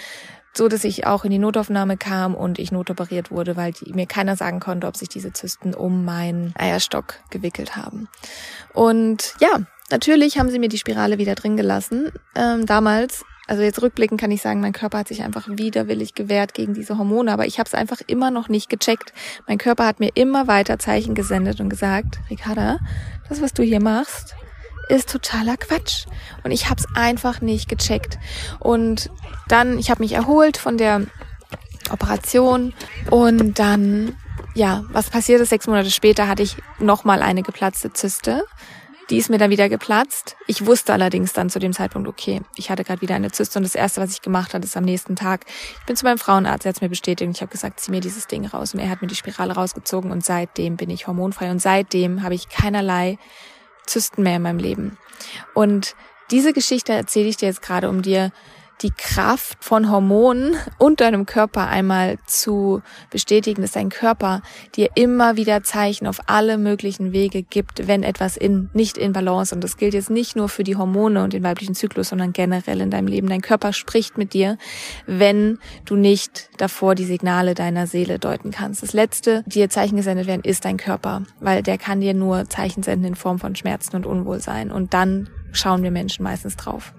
so 0.57 0.67
dass 0.67 0.83
ich 0.83 1.05
auch 1.05 1.23
in 1.23 1.31
die 1.31 1.39
Notaufnahme 1.39 1.97
kam 1.97 2.35
und 2.35 2.59
ich 2.59 2.71
notoperiert 2.71 3.31
wurde, 3.31 3.55
weil 3.55 3.71
die, 3.71 3.93
mir 3.93 4.07
keiner 4.07 4.35
sagen 4.35 4.59
konnte, 4.59 4.87
ob 4.87 4.97
sich 4.97 5.09
diese 5.09 5.33
Zysten 5.33 5.73
um 5.73 6.05
meinen 6.05 6.53
Eierstock 6.57 7.15
gewickelt 7.29 7.75
haben. 7.75 8.09
Und 8.73 9.35
ja, 9.39 9.65
Natürlich 9.89 10.37
haben 10.37 10.49
sie 10.49 10.59
mir 10.59 10.69
die 10.69 10.77
Spirale 10.77 11.17
wieder 11.17 11.35
drin 11.35 11.55
gelassen. 11.55 12.11
Ähm, 12.35 12.65
damals, 12.65 13.23
also 13.47 13.63
jetzt 13.63 13.81
rückblickend 13.81 14.19
kann 14.19 14.31
ich 14.31 14.41
sagen, 14.41 14.59
mein 14.59 14.73
Körper 14.73 14.97
hat 14.99 15.07
sich 15.07 15.23
einfach 15.23 15.47
widerwillig 15.47 16.13
gewehrt 16.13 16.53
gegen 16.53 16.73
diese 16.73 16.97
Hormone, 16.97 17.31
aber 17.31 17.45
ich 17.45 17.57
habe 17.57 17.67
es 17.67 17.73
einfach 17.73 18.01
immer 18.05 18.29
noch 18.29 18.49
nicht 18.49 18.69
gecheckt. 18.69 19.13
Mein 19.47 19.57
Körper 19.57 19.85
hat 19.85 20.01
mir 20.01 20.11
immer 20.13 20.47
weiter 20.47 20.77
Zeichen 20.77 21.15
gesendet 21.15 21.61
und 21.61 21.69
gesagt, 21.69 22.19
Ricarda, 22.29 22.79
das, 23.29 23.41
was 23.41 23.53
du 23.53 23.63
hier 23.63 23.81
machst, 23.81 24.35
ist 24.89 25.09
totaler 25.11 25.57
Quatsch. 25.57 26.05
Und 26.43 26.51
ich 26.51 26.69
habe 26.69 26.79
es 26.79 26.87
einfach 26.95 27.41
nicht 27.41 27.69
gecheckt. 27.69 28.17
Und 28.59 29.09
dann, 29.47 29.77
ich 29.77 29.89
habe 29.89 30.01
mich 30.01 30.13
erholt 30.13 30.57
von 30.57 30.77
der 30.77 31.01
Operation 31.91 32.73
und 33.09 33.59
dann, 33.59 34.15
ja, 34.53 34.83
was 34.89 35.09
passiert 35.09 35.41
ist, 35.41 35.49
sechs 35.49 35.67
Monate 35.67 35.91
später 35.91 36.27
hatte 36.27 36.43
ich 36.43 36.57
nochmal 36.79 37.21
eine 37.21 37.43
geplatzte 37.43 37.93
Zyste. 37.93 38.45
Die 39.09 39.17
ist 39.17 39.29
mir 39.29 39.37
dann 39.37 39.51
wieder 39.51 39.69
geplatzt. 39.69 40.35
Ich 40.47 40.65
wusste 40.65 40.91
allerdings 40.91 41.31
dann 41.31 41.49
zu 41.49 41.59
dem 41.59 41.71
Zeitpunkt, 41.71 42.09
okay, 42.09 42.41
ich 42.57 42.69
hatte 42.69 42.83
gerade 42.83 42.99
wieder 42.99 43.15
eine 43.15 43.31
Zyste 43.31 43.57
und 43.57 43.63
das 43.63 43.73
erste, 43.73 44.01
was 44.01 44.11
ich 44.11 44.21
gemacht 44.21 44.53
habe, 44.53 44.65
ist 44.65 44.75
am 44.75 44.83
nächsten 44.83 45.15
Tag, 45.15 45.45
ich 45.79 45.85
bin 45.85 45.95
zu 45.95 46.03
meinem 46.03 46.17
Frauenarzt, 46.17 46.65
er 46.65 46.69
hat 46.69 46.75
es 46.75 46.81
mir 46.81 46.89
bestätigt 46.89 47.25
und 47.25 47.37
ich 47.37 47.41
habe 47.41 47.51
gesagt, 47.51 47.79
zieh 47.79 47.91
mir 47.91 48.01
dieses 48.01 48.27
Ding 48.27 48.45
raus 48.45 48.73
und 48.73 48.81
er 48.81 48.89
hat 48.89 49.01
mir 49.01 49.07
die 49.07 49.15
Spirale 49.15 49.53
rausgezogen 49.53 50.11
und 50.11 50.25
seitdem 50.25 50.75
bin 50.75 50.89
ich 50.89 51.07
hormonfrei 51.07 51.49
und 51.51 51.61
seitdem 51.61 52.21
habe 52.21 52.35
ich 52.35 52.49
keinerlei 52.49 53.17
Zysten 53.87 54.23
mehr 54.23 54.37
in 54.37 54.41
meinem 54.41 54.59
Leben. 54.59 54.97
Und 55.53 55.95
diese 56.31 56.53
Geschichte 56.53 56.93
erzähle 56.93 57.29
ich 57.29 57.37
dir 57.37 57.47
jetzt 57.47 57.61
gerade, 57.61 57.89
um 57.89 58.01
dir 58.01 58.31
die 58.81 58.91
Kraft 58.91 59.63
von 59.63 59.89
Hormonen 59.91 60.55
und 60.77 61.01
deinem 61.01 61.25
Körper 61.25 61.67
einmal 61.67 62.17
zu 62.27 62.81
bestätigen, 63.09 63.61
dass 63.61 63.71
dein 63.71 63.89
Körper 63.89 64.41
dir 64.75 64.89
immer 64.95 65.35
wieder 65.35 65.63
Zeichen 65.63 66.05
auf 66.05 66.19
alle 66.27 66.57
möglichen 66.57 67.11
Wege 67.11 67.41
gibt, 67.41 67.87
wenn 67.87 68.03
etwas 68.03 68.37
in, 68.37 68.69
nicht 68.73 68.97
in 68.97 69.13
Balance 69.13 69.53
und 69.53 69.63
das 69.63 69.77
gilt 69.77 69.93
jetzt 69.93 70.09
nicht 70.09 70.35
nur 70.35 70.47
für 70.49 70.63
die 70.63 70.75
Hormone 70.75 71.23
und 71.23 71.33
den 71.33 71.43
weiblichen 71.43 71.75
Zyklus, 71.75 72.09
sondern 72.09 72.33
generell 72.33 72.81
in 72.81 72.91
deinem 72.91 73.07
Leben. 73.07 73.29
Dein 73.29 73.41
Körper 73.41 73.73
spricht 73.73 74.17
mit 74.17 74.33
dir, 74.33 74.57
wenn 75.07 75.57
du 75.85 75.95
nicht 75.95 76.49
davor 76.57 76.93
die 76.93 77.05
Signale 77.05 77.55
deiner 77.55 77.87
Seele 77.87 78.19
deuten 78.19 78.51
kannst. 78.51 78.83
Das 78.83 78.93
letzte, 78.93 79.43
dir 79.47 79.69
Zeichen 79.69 79.95
gesendet 79.95 80.27
werden, 80.27 80.43
ist 80.43 80.65
dein 80.65 80.77
Körper, 80.77 81.23
weil 81.39 81.63
der 81.63 81.77
kann 81.77 82.01
dir 82.01 82.13
nur 82.13 82.47
Zeichen 82.49 82.83
senden 82.83 83.07
in 83.07 83.15
Form 83.15 83.39
von 83.39 83.55
Schmerzen 83.55 83.95
und 83.95 84.05
Unwohlsein 84.05 84.71
und 84.71 84.93
dann 84.93 85.29
schauen 85.51 85.81
wir 85.83 85.91
Menschen 85.91 86.23
meistens 86.23 86.55
drauf. 86.55 86.93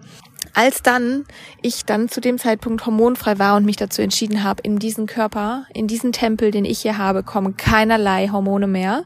Als 0.54 0.82
dann 0.82 1.24
ich 1.62 1.84
dann 1.84 2.08
zu 2.08 2.20
dem 2.20 2.38
Zeitpunkt 2.38 2.86
hormonfrei 2.86 3.38
war 3.38 3.56
und 3.56 3.64
mich 3.64 3.76
dazu 3.76 4.02
entschieden 4.02 4.42
habe, 4.42 4.62
in 4.62 4.78
diesen 4.78 5.06
Körper, 5.06 5.66
in 5.72 5.86
diesen 5.86 6.12
Tempel, 6.12 6.50
den 6.50 6.64
ich 6.64 6.80
hier 6.80 6.98
habe, 6.98 7.22
kommen 7.22 7.56
keinerlei 7.56 8.28
Hormone 8.28 8.66
mehr. 8.66 9.04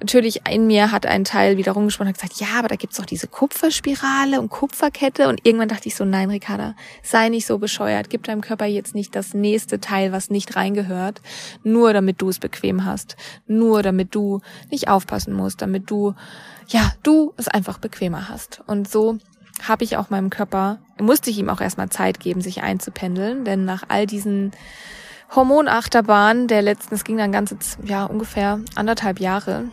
Natürlich 0.00 0.42
in 0.48 0.66
mir 0.66 0.90
hat 0.90 1.06
ein 1.06 1.24
Teil 1.24 1.56
wieder 1.56 1.72
rumgesprochen 1.72 2.08
und 2.08 2.14
gesagt, 2.14 2.40
ja, 2.40 2.58
aber 2.58 2.68
da 2.68 2.76
gibt's 2.76 2.96
doch 2.96 3.06
diese 3.06 3.26
Kupferspirale 3.26 4.40
und 4.40 4.50
Kupferkette. 4.50 5.28
Und 5.28 5.44
irgendwann 5.44 5.68
dachte 5.68 5.88
ich 5.88 5.96
so, 5.96 6.04
nein, 6.04 6.30
Ricarda, 6.30 6.74
sei 7.02 7.28
nicht 7.28 7.46
so 7.46 7.58
bescheuert. 7.58 8.10
Gib 8.10 8.24
deinem 8.24 8.40
Körper 8.40 8.66
jetzt 8.66 8.94
nicht 8.94 9.14
das 9.14 9.34
nächste 9.34 9.80
Teil, 9.80 10.12
was 10.12 10.30
nicht 10.30 10.56
reingehört, 10.56 11.20
nur 11.62 11.92
damit 11.92 12.20
du 12.20 12.28
es 12.28 12.38
bequem 12.38 12.84
hast. 12.84 13.16
Nur 13.46 13.82
damit 13.82 14.14
du 14.14 14.40
nicht 14.70 14.88
aufpassen 14.88 15.32
musst, 15.32 15.62
damit 15.62 15.90
du, 15.90 16.14
ja, 16.68 16.92
du 17.02 17.32
es 17.36 17.48
einfach 17.48 17.78
bequemer 17.78 18.28
hast. 18.28 18.60
Und 18.66 18.88
so 18.88 19.18
habe 19.66 19.84
ich 19.84 19.96
auch 19.96 20.10
meinem 20.10 20.30
Körper, 20.30 20.78
musste 21.00 21.30
ich 21.30 21.38
ihm 21.38 21.48
auch 21.48 21.60
erstmal 21.60 21.88
Zeit 21.88 22.20
geben, 22.20 22.40
sich 22.40 22.62
einzupendeln, 22.62 23.44
denn 23.44 23.64
nach 23.64 23.84
all 23.88 24.06
diesen 24.06 24.52
Hormonachterbahnen 25.34 26.48
der 26.48 26.62
letzten, 26.62 26.94
es 26.94 27.04
ging 27.04 27.18
dann 27.18 27.32
ganze, 27.32 27.56
ja, 27.84 28.04
ungefähr 28.04 28.60
anderthalb 28.74 29.20
Jahre, 29.20 29.64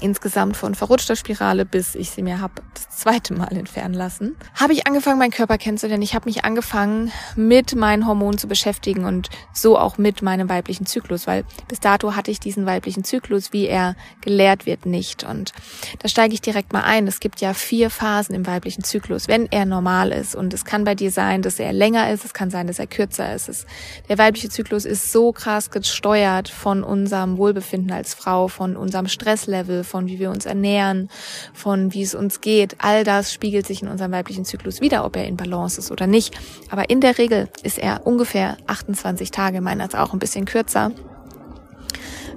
insgesamt 0.00 0.56
von 0.56 0.74
verrutschter 0.74 1.16
Spirale, 1.16 1.64
bis 1.64 1.94
ich 1.94 2.10
sie 2.10 2.22
mir 2.22 2.40
habe 2.40 2.54
das 2.74 2.88
zweite 2.90 3.34
Mal 3.34 3.56
entfernen 3.56 3.94
lassen, 3.94 4.36
habe 4.54 4.72
ich 4.72 4.86
angefangen, 4.86 5.18
meinen 5.18 5.30
Körper 5.30 5.58
kennenzulernen. 5.58 6.02
Ich 6.02 6.14
habe 6.14 6.26
mich 6.26 6.44
angefangen, 6.44 7.12
mit 7.36 7.74
meinen 7.74 8.06
Hormonen 8.06 8.38
zu 8.38 8.48
beschäftigen 8.48 9.04
und 9.04 9.28
so 9.52 9.78
auch 9.78 9.98
mit 9.98 10.22
meinem 10.22 10.48
weiblichen 10.48 10.86
Zyklus, 10.86 11.26
weil 11.26 11.44
bis 11.68 11.80
dato 11.80 12.14
hatte 12.14 12.30
ich 12.30 12.40
diesen 12.40 12.66
weiblichen 12.66 13.04
Zyklus, 13.04 13.52
wie 13.52 13.66
er 13.66 13.96
gelehrt 14.20 14.66
wird, 14.66 14.86
nicht. 14.86 15.24
Und 15.24 15.52
da 15.98 16.08
steige 16.08 16.34
ich 16.34 16.40
direkt 16.40 16.72
mal 16.72 16.82
ein. 16.82 17.06
Es 17.06 17.20
gibt 17.20 17.40
ja 17.40 17.54
vier 17.54 17.90
Phasen 17.90 18.34
im 18.34 18.46
weiblichen 18.46 18.84
Zyklus, 18.84 19.28
wenn 19.28 19.46
er 19.50 19.64
normal 19.64 20.12
ist. 20.12 20.34
Und 20.34 20.54
es 20.54 20.64
kann 20.64 20.84
bei 20.84 20.94
dir 20.94 21.10
sein, 21.10 21.42
dass 21.42 21.58
er 21.58 21.72
länger 21.72 22.10
ist, 22.10 22.24
es 22.24 22.34
kann 22.34 22.50
sein, 22.50 22.66
dass 22.66 22.78
er 22.78 22.86
kürzer 22.86 23.34
ist. 23.34 23.66
Der 24.08 24.18
weibliche 24.18 24.48
Zyklus 24.48 24.84
ist 24.84 25.12
so 25.12 25.32
krass 25.32 25.70
gesteuert 25.70 26.48
von 26.48 26.84
unserem 26.84 27.36
Wohlbefinden 27.38 27.92
als 27.92 28.14
Frau, 28.14 28.48
von 28.48 28.76
unserem 28.76 29.08
Stresslevel, 29.08 29.79
von 29.84 30.08
wie 30.08 30.18
wir 30.18 30.30
uns 30.30 30.46
ernähren, 30.46 31.08
von 31.52 31.92
wie 31.92 32.02
es 32.02 32.14
uns 32.14 32.40
geht. 32.40 32.76
All 32.78 33.04
das 33.04 33.32
spiegelt 33.32 33.66
sich 33.66 33.82
in 33.82 33.88
unserem 33.88 34.12
weiblichen 34.12 34.44
Zyklus 34.44 34.80
wieder, 34.80 35.04
ob 35.04 35.16
er 35.16 35.26
in 35.26 35.36
Balance 35.36 35.78
ist 35.78 35.90
oder 35.90 36.06
nicht. 36.06 36.34
Aber 36.70 36.90
in 36.90 37.00
der 37.00 37.18
Regel 37.18 37.48
ist 37.62 37.78
er 37.78 38.06
ungefähr 38.06 38.56
28 38.66 39.30
Tage, 39.30 39.60
meiner 39.60 39.84
ist 39.84 39.96
auch 39.96 40.12
ein 40.12 40.18
bisschen 40.18 40.44
kürzer. 40.44 40.92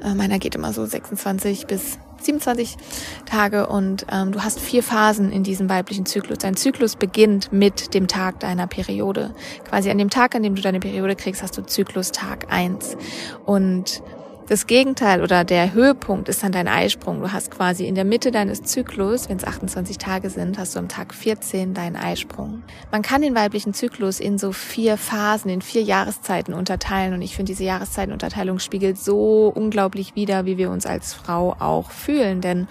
Äh, 0.04 0.16
meiner 0.16 0.40
geht 0.40 0.56
immer 0.56 0.74
so 0.74 0.86
26 0.86 1.68
bis 1.68 1.98
27 2.24 2.78
Tage 3.26 3.68
und 3.68 4.06
ähm, 4.12 4.32
du 4.32 4.44
hast 4.44 4.60
vier 4.60 4.84
Phasen 4.84 5.32
in 5.32 5.44
diesem 5.44 5.70
weiblichen 5.70 6.06
Zyklus. 6.06 6.40
Dein 6.40 6.56
Zyklus 6.56 6.96
beginnt 6.96 7.52
mit 7.52 7.94
dem 7.94 8.08
Tag 8.08 8.40
deiner 8.40 8.68
Periode. 8.68 9.34
Quasi 9.68 9.90
an 9.90 9.98
dem 9.98 10.10
Tag, 10.10 10.36
an 10.36 10.44
dem 10.44 10.56
du 10.56 10.62
deine 10.62 10.80
Periode 10.80 11.16
kriegst, 11.16 11.44
hast 11.44 11.58
du 11.58 11.64
Zyklus 11.64 12.12
Tag 12.12 12.48
eins 12.52 12.98
Und 13.46 14.02
das 14.48 14.68
Gegenteil 14.68 15.22
oder 15.22 15.44
der 15.44 15.74
Höhepunkt 15.74 16.28
ist 16.30 16.44
dann 16.44 16.52
dein 16.52 16.68
Eisprung. 16.68 17.22
Du 17.22 17.32
hast 17.32 17.52
quasi 17.52 17.88
in 17.88 17.96
der 17.96 18.04
Mitte 18.04 18.32
deines 18.32 18.62
Zyklus, 18.64 19.30
wenn 19.30 19.38
es 19.38 19.46
28 19.46 19.98
Tage 19.98 20.30
sind, 20.30 20.58
hast 20.58 20.76
du 20.76 20.80
am 20.80 20.90
Tag 20.90 21.14
14 21.14 21.74
deinen 21.74 21.96
Eisprung. 21.96 22.64
Man 22.92 23.02
kann 23.02 23.22
den 23.22 23.36
weiblichen 23.36 23.74
Zyklus 23.74 24.20
in 24.20 24.38
so 24.38 24.52
vier 24.52 24.98
Phasen, 24.98 25.50
in 25.50 25.62
vier 25.62 25.84
Jahreszeiten 25.84 26.54
unterteilen 26.54 27.14
und 27.14 27.22
ich 27.22 27.36
finde 27.36 27.52
diese 27.52 27.64
Jahreszeitenunterteilung 27.64 28.60
spiegelt 28.60 28.98
so 28.98 29.52
unglaublich 29.54 30.16
wider, 30.16 30.46
wie 30.46 30.58
wir 30.58 30.70
uns 30.70 30.86
als 30.86 31.14
Frau 31.14 31.56
auch 31.60 31.92
fühlen, 31.92 32.42
denn 32.42 32.68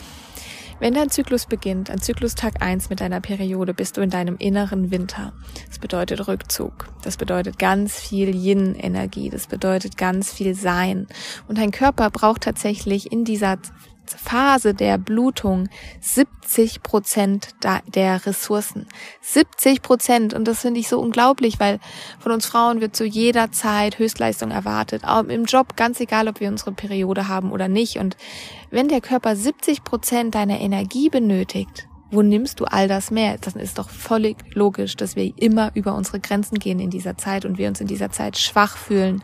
wenn 0.82 0.94
dein 0.94 1.10
Zyklus 1.10 1.46
beginnt, 1.46 1.90
an 1.90 2.00
Zyklustag 2.00 2.60
eins 2.60 2.90
mit 2.90 3.00
deiner 3.00 3.20
Periode, 3.20 3.72
bist 3.72 3.96
du 3.96 4.00
in 4.00 4.10
deinem 4.10 4.36
inneren 4.38 4.90
Winter. 4.90 5.32
Das 5.68 5.78
bedeutet 5.78 6.26
Rückzug. 6.26 6.88
Das 7.04 7.16
bedeutet 7.16 7.56
ganz 7.60 8.00
viel 8.00 8.34
Yin-Energie. 8.34 9.30
Das 9.30 9.46
bedeutet 9.46 9.96
ganz 9.96 10.32
viel 10.32 10.56
Sein. 10.56 11.06
Und 11.46 11.58
dein 11.58 11.70
Körper 11.70 12.10
braucht 12.10 12.42
tatsächlich 12.42 13.12
in 13.12 13.24
dieser 13.24 13.58
Phase 14.06 14.74
der 14.74 14.98
Blutung 14.98 15.68
70 16.00 16.82
Prozent 16.82 17.48
der 17.62 18.26
Ressourcen. 18.26 18.86
70 19.20 19.82
Prozent. 19.82 20.34
Und 20.34 20.46
das 20.46 20.60
finde 20.60 20.80
ich 20.80 20.88
so 20.88 21.00
unglaublich, 21.00 21.60
weil 21.60 21.78
von 22.18 22.32
uns 22.32 22.46
Frauen 22.46 22.80
wird 22.80 22.96
zu 22.96 23.04
jeder 23.04 23.52
Zeit 23.52 23.98
Höchstleistung 23.98 24.50
erwartet. 24.50 25.04
Auch 25.04 25.24
im 25.24 25.44
Job, 25.44 25.76
ganz 25.76 26.00
egal, 26.00 26.28
ob 26.28 26.40
wir 26.40 26.48
unsere 26.48 26.72
Periode 26.72 27.28
haben 27.28 27.52
oder 27.52 27.68
nicht. 27.68 27.98
Und 27.98 28.16
wenn 28.70 28.88
der 28.88 29.00
Körper 29.00 29.36
70 29.36 29.84
Prozent 29.84 30.34
deiner 30.34 30.60
Energie 30.60 31.08
benötigt, 31.08 31.88
wo 32.12 32.20
nimmst 32.20 32.60
du 32.60 32.66
all 32.66 32.88
das 32.88 33.10
mehr? 33.10 33.38
Das 33.40 33.56
ist 33.56 33.78
doch 33.78 33.88
völlig 33.88 34.36
logisch, 34.54 34.96
dass 34.96 35.16
wir 35.16 35.32
immer 35.36 35.70
über 35.74 35.94
unsere 35.94 36.20
Grenzen 36.20 36.58
gehen 36.58 36.78
in 36.78 36.90
dieser 36.90 37.16
Zeit 37.16 37.46
und 37.46 37.56
wir 37.56 37.68
uns 37.68 37.80
in 37.80 37.86
dieser 37.86 38.10
Zeit 38.10 38.36
schwach 38.38 38.76
fühlen, 38.76 39.22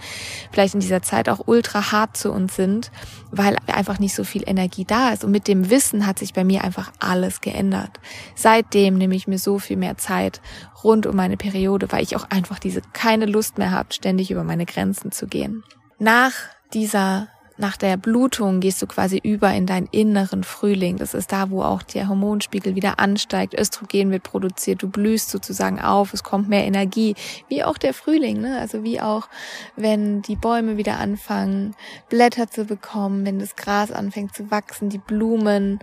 vielleicht 0.50 0.74
in 0.74 0.80
dieser 0.80 1.02
Zeit 1.02 1.28
auch 1.28 1.46
ultra 1.46 1.92
hart 1.92 2.16
zu 2.16 2.32
uns 2.32 2.56
sind, 2.56 2.90
weil 3.30 3.56
einfach 3.66 3.98
nicht 3.98 4.14
so 4.14 4.24
viel 4.24 4.42
Energie 4.46 4.86
da 4.86 5.10
ist. 5.10 5.22
Und 5.22 5.30
mit 5.30 5.48
dem 5.48 5.68
Wissen 5.68 6.06
hat 6.06 6.18
sich 6.18 6.32
bei 6.32 6.44
mir 6.44 6.64
einfach 6.64 6.90
alles 6.98 7.42
geändert. 7.42 8.00
Seitdem 8.34 8.96
nehme 8.96 9.14
ich 9.14 9.28
mir 9.28 9.38
so 9.38 9.58
viel 9.58 9.76
mehr 9.76 9.98
Zeit 9.98 10.40
rund 10.82 11.06
um 11.06 11.14
meine 11.14 11.36
Periode, 11.36 11.92
weil 11.92 12.02
ich 12.02 12.16
auch 12.16 12.30
einfach 12.30 12.58
diese 12.58 12.80
keine 12.94 13.26
Lust 13.26 13.58
mehr 13.58 13.70
habe, 13.70 13.92
ständig 13.92 14.30
über 14.30 14.44
meine 14.44 14.64
Grenzen 14.64 15.12
zu 15.12 15.26
gehen. 15.26 15.62
Nach 15.98 16.32
dieser 16.72 17.28
nach 17.58 17.76
der 17.76 17.96
Blutung 17.96 18.60
gehst 18.60 18.80
du 18.80 18.86
quasi 18.86 19.18
über 19.18 19.52
in 19.52 19.66
deinen 19.66 19.88
inneren 19.90 20.44
Frühling. 20.44 20.96
Das 20.96 21.12
ist 21.12 21.32
da, 21.32 21.50
wo 21.50 21.62
auch 21.62 21.82
der 21.82 22.08
Hormonspiegel 22.08 22.76
wieder 22.76 23.00
ansteigt. 23.00 23.58
Östrogen 23.58 24.12
wird 24.12 24.22
produziert. 24.22 24.82
Du 24.82 24.88
blühst 24.88 25.30
sozusagen 25.30 25.80
auf. 25.80 26.14
Es 26.14 26.22
kommt 26.22 26.48
mehr 26.48 26.64
Energie. 26.64 27.16
Wie 27.48 27.64
auch 27.64 27.76
der 27.76 27.94
Frühling, 27.94 28.40
ne? 28.40 28.60
Also 28.60 28.84
wie 28.84 29.00
auch, 29.00 29.28
wenn 29.74 30.22
die 30.22 30.36
Bäume 30.36 30.76
wieder 30.76 30.98
anfangen, 31.00 31.74
Blätter 32.08 32.48
zu 32.48 32.64
bekommen, 32.64 33.26
wenn 33.26 33.40
das 33.40 33.56
Gras 33.56 33.90
anfängt 33.90 34.36
zu 34.36 34.52
wachsen, 34.52 34.88
die 34.88 34.98
Blumen. 34.98 35.80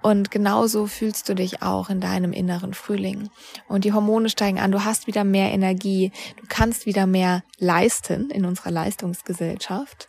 Und 0.00 0.30
genauso 0.30 0.86
fühlst 0.86 1.28
du 1.28 1.34
dich 1.34 1.62
auch 1.62 1.90
in 1.90 2.00
deinem 2.00 2.32
inneren 2.32 2.72
Frühling. 2.72 3.28
Und 3.68 3.84
die 3.84 3.92
Hormone 3.92 4.30
steigen 4.30 4.58
an. 4.58 4.72
Du 4.72 4.84
hast 4.84 5.06
wieder 5.06 5.24
mehr 5.24 5.52
Energie. 5.52 6.10
Du 6.40 6.46
kannst 6.48 6.86
wieder 6.86 7.06
mehr 7.06 7.42
leisten 7.58 8.30
in 8.30 8.46
unserer 8.46 8.70
Leistungsgesellschaft. 8.70 10.08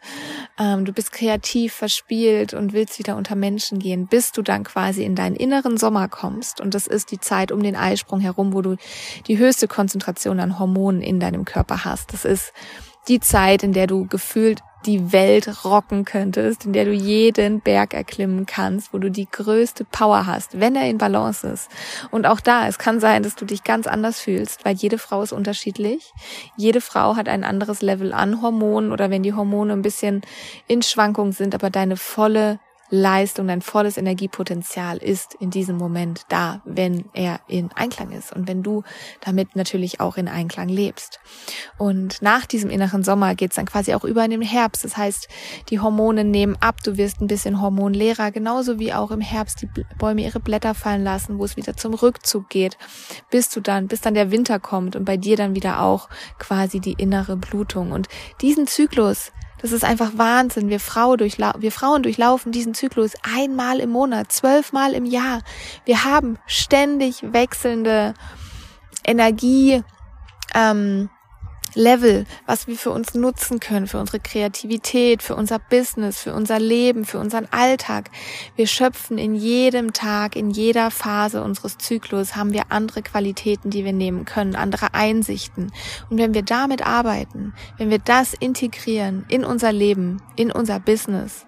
Ähm, 0.60 0.84
du 0.84 0.92
bist 0.92 1.14
kreativ, 1.14 1.74
verspielt 1.74 2.54
und 2.54 2.74
willst 2.74 3.00
wieder 3.00 3.16
unter 3.16 3.36
Menschen 3.36 3.80
gehen, 3.80 4.08
bis 4.08 4.34
du 4.34 4.42
dann 4.42 4.66
quasi 4.66 5.04
in 5.04 5.16
deinen 5.16 5.36
inneren 5.36 5.78
Sommer 5.78 6.10
kommst. 6.10 6.60
Und 6.60 6.74
das 6.74 6.86
ist 6.86 7.12
die 7.12 7.20
Zeit 7.20 7.52
um 7.52 7.64
den 7.64 7.78
Eisprung 7.78 8.20
herum, 8.20 8.54
wo 8.54 8.62
du 8.62 8.76
die 9.28 9.38
höchste 9.38 9.68
Konzentration 9.68 10.40
an 10.40 10.60
Hormonen 10.60 11.02
in 11.02 11.20
deinem 11.20 11.46
Körper 11.46 11.86
hast. 11.86 12.12
Das 12.12 12.26
ist 12.26 12.52
die 13.10 13.20
Zeit, 13.20 13.64
in 13.64 13.74
der 13.74 13.88
du 13.88 14.06
gefühlt 14.06 14.62
die 14.86 15.12
Welt 15.12 15.66
rocken 15.66 16.06
könntest, 16.06 16.66
in 16.66 16.74
der 16.74 16.86
du 16.86 16.94
jeden 16.94 17.60
Berg 17.60 17.94
erklimmen 17.94 18.46
kannst, 18.46 18.94
wo 18.94 18.98
du 18.98 19.12
die 19.12 19.28
größte 19.30 19.84
Power 19.84 20.26
hast, 20.26 20.60
wenn 20.60 20.76
er 20.76 20.90
in 20.90 20.98
Balance 20.98 21.46
ist. 21.46 21.70
Und 22.12 22.26
auch 22.26 22.40
da, 22.40 22.68
es 22.68 22.78
kann 22.78 23.02
sein, 23.02 23.24
dass 23.24 23.36
du 23.36 23.46
dich 23.46 23.64
ganz 23.64 23.88
anders 23.88 24.22
fühlst, 24.22 24.64
weil 24.64 24.76
jede 24.76 24.98
Frau 24.98 25.22
ist 25.22 25.34
unterschiedlich. 25.34 26.14
Jede 26.56 26.80
Frau 26.80 27.18
hat 27.18 27.28
ein 27.28 27.44
anderes 27.44 27.82
Level 27.82 28.14
an 28.14 28.42
Hormonen 28.42 28.92
oder 28.92 29.10
wenn 29.10 29.24
die 29.24 29.34
Hormone 29.34 29.74
ein 29.74 29.82
bisschen 29.82 30.22
in 30.68 30.82
Schwankung 30.82 31.34
sind, 31.34 31.54
aber 31.54 31.70
deine 31.70 31.98
volle 31.98 32.60
Leistung, 32.90 33.48
dein 33.48 33.62
volles 33.62 33.98
Energiepotenzial 33.98 34.98
ist 34.98 35.36
in 35.36 35.52
diesem 35.52 35.78
Moment 35.78 36.26
da, 36.30 36.62
wenn 36.66 37.06
er 37.14 37.40
in 37.48 37.72
Einklang 37.74 38.12
ist 38.12 38.36
und 38.36 38.48
wenn 38.48 38.64
du 38.64 38.84
damit 39.22 39.56
natürlich 39.56 40.00
auch 40.00 40.18
in 40.18 40.28
Einklang 40.28 40.70
lebst. 40.70 41.20
Und 41.78 42.22
nach 42.22 42.46
diesem 42.46 42.70
inneren 42.70 43.04
Sommer 43.04 43.36
geht's 43.36 43.58
dann 43.58 43.68
quasi 43.68 43.94
auch 43.94 44.04
über 44.04 44.26
in 44.26 44.32
den 44.32 44.42
Herbst. 44.42 44.84
Das 44.84 44.98
heißt, 44.98 45.28
die 45.70 45.80
Hormone 45.80 46.24
nehmen 46.24 46.58
ab, 46.60 46.82
du 46.84 46.98
wirst 46.98 47.22
ein 47.22 47.28
bisschen 47.28 47.62
hormonleerer, 47.62 48.32
genauso 48.32 48.80
wie 48.80 48.94
auch 48.94 49.12
im 49.12 49.22
Herbst 49.22 49.62
die 49.62 49.70
Bäume 49.98 50.24
ihre 50.24 50.40
Blätter 50.40 50.74
fallen 50.74 51.04
lassen, 51.04 51.38
wo 51.38 51.46
es 51.46 51.58
wieder 51.58 51.78
zum 51.78 51.94
Rückzug 51.94 52.50
geht, 52.50 52.78
bis 53.30 53.50
du 53.50 53.62
dann, 53.62 53.88
bis 53.88 54.02
dann 54.02 54.16
der 54.16 54.32
Winter 54.32 54.60
kommt 54.60 54.96
und 54.96 55.06
bei 55.06 55.18
dir 55.18 55.38
dann 55.38 55.56
wieder 55.56 55.82
auch 55.82 56.10
quasi 56.40 56.80
die 56.80 56.94
innere 56.94 57.38
Blutung. 57.38 57.92
Und 57.92 58.08
diesen 58.42 58.66
Zyklus, 58.66 59.32
das 59.62 59.72
ist 59.72 59.84
einfach 59.84 60.12
Wahnsinn. 60.16 60.70
Wir, 60.70 60.80
Frau 60.80 61.16
durchla 61.16 61.54
wir 61.60 61.72
Frauen 61.72 62.04
durchlaufen 62.04 62.52
diesen 62.52 62.74
Zyklus 62.74 63.14
einmal 63.24 63.80
im 63.80 63.90
Monat, 63.90 64.32
zwölfmal 64.32 64.94
im 64.94 65.06
Jahr. 65.06 65.42
Wir 65.86 66.04
haben 66.04 66.38
ständig 66.48 67.34
wechselnde 67.34 68.14
Energie, 69.06 69.84
ähm, 70.56 71.10
Level, 71.76 72.26
was 72.46 72.68
wir 72.68 72.76
für 72.76 72.92
uns 72.92 73.14
nutzen 73.14 73.60
können, 73.60 73.88
für 73.88 74.00
unsere 74.00 74.20
Kreativität, 74.20 75.22
für 75.22 75.36
unser 75.36 75.60
Business, 75.60 76.20
für 76.20 76.34
unser 76.34 76.60
Leben, 76.60 77.06
für 77.06 77.20
unseren 77.20 77.48
Alltag. 77.52 78.10
Wir 78.56 78.68
schöpfen 78.68 79.18
in 79.18 79.36
jedem 79.36 79.94
Tag, 79.94 80.36
in 80.36 80.50
jeder 80.50 80.92
Phase 80.92 81.44
unseres 81.44 81.78
Zyklus 81.78 82.36
haben 82.36 82.54
wir 82.54 82.64
andere 82.70 83.02
Qualitäten, 83.02 83.70
die 83.70 83.86
wir 83.86 83.94
nehmen 83.94 84.26
können, 84.26 84.56
andere 84.56 84.94
Einsichten. 84.94 85.72
Und 86.10 86.18
wenn 86.18 86.34
wir 86.34 86.44
damit 86.44 86.86
arbeiten, 86.86 87.54
wenn 87.78 87.90
wir 87.90 88.00
das 88.00 88.34
integrieren 88.34 89.26
in 89.30 89.46
unser 89.46 89.72
Leben, 89.72 90.22
in 90.36 90.52
unser 90.52 90.80
Business, 90.80 91.46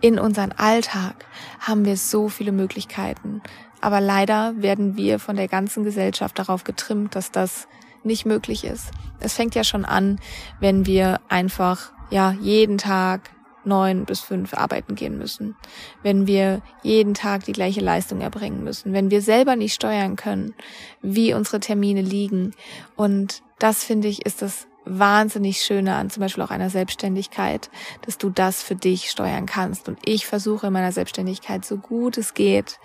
in 0.00 0.18
unseren 0.18 0.52
Alltag, 0.52 1.26
haben 1.60 1.84
wir 1.84 1.96
so 1.96 2.28
viele 2.28 2.52
Möglichkeiten. 2.52 3.40
Aber 3.80 4.00
leider 4.00 4.54
werden 4.56 4.96
wir 4.96 5.18
von 5.18 5.36
der 5.36 5.48
ganzen 5.48 5.84
Gesellschaft 5.84 6.38
darauf 6.38 6.64
getrimmt, 6.64 7.16
dass 7.16 7.30
das 7.30 7.66
nicht 8.04 8.26
möglich 8.26 8.64
ist. 8.64 8.90
Es 9.20 9.34
fängt 9.34 9.54
ja 9.54 9.64
schon 9.64 9.84
an, 9.84 10.18
wenn 10.60 10.86
wir 10.86 11.20
einfach, 11.28 11.92
ja, 12.10 12.32
jeden 12.40 12.78
Tag 12.78 13.30
neun 13.64 14.04
bis 14.04 14.20
fünf 14.20 14.54
arbeiten 14.54 14.94
gehen 14.94 15.18
müssen, 15.18 15.56
wenn 16.02 16.26
wir 16.26 16.62
jeden 16.82 17.14
Tag 17.14 17.44
die 17.44 17.52
gleiche 17.52 17.80
Leistung 17.80 18.20
erbringen 18.20 18.64
müssen, 18.64 18.92
wenn 18.92 19.10
wir 19.10 19.22
selber 19.22 19.56
nicht 19.56 19.74
steuern 19.74 20.16
können, 20.16 20.54
wie 21.00 21.34
unsere 21.34 21.60
Termine 21.60 22.02
liegen. 22.02 22.54
Und 22.96 23.42
das 23.58 23.84
finde 23.84 24.08
ich 24.08 24.26
ist 24.26 24.42
das 24.42 24.66
wahnsinnig 24.84 25.62
Schöne 25.62 25.94
an 25.94 26.10
zum 26.10 26.22
Beispiel 26.22 26.42
auch 26.42 26.50
einer 26.50 26.70
Selbstständigkeit, 26.70 27.70
dass 28.04 28.18
du 28.18 28.30
das 28.30 28.62
für 28.62 28.74
dich 28.74 29.10
steuern 29.10 29.46
kannst. 29.46 29.88
Und 29.88 29.98
ich 30.04 30.26
versuche 30.26 30.66
in 30.66 30.72
meiner 30.72 30.92
Selbstständigkeit 30.92 31.64
so 31.64 31.78
gut 31.78 32.18
es 32.18 32.34
geht, 32.34 32.80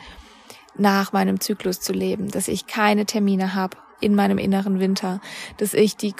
nach 0.75 1.11
meinem 1.11 1.39
Zyklus 1.39 1.81
zu 1.81 1.91
leben, 1.91 2.29
dass 2.29 2.47
ich 2.47 2.67
keine 2.67 3.07
Termine 3.07 3.55
habe 3.55 3.77
in 3.99 4.15
meinem 4.15 4.37
inneren 4.37 4.79
Winter, 4.79 5.21
dass 5.57 5.73
ich 5.73 5.95
die 5.95 6.13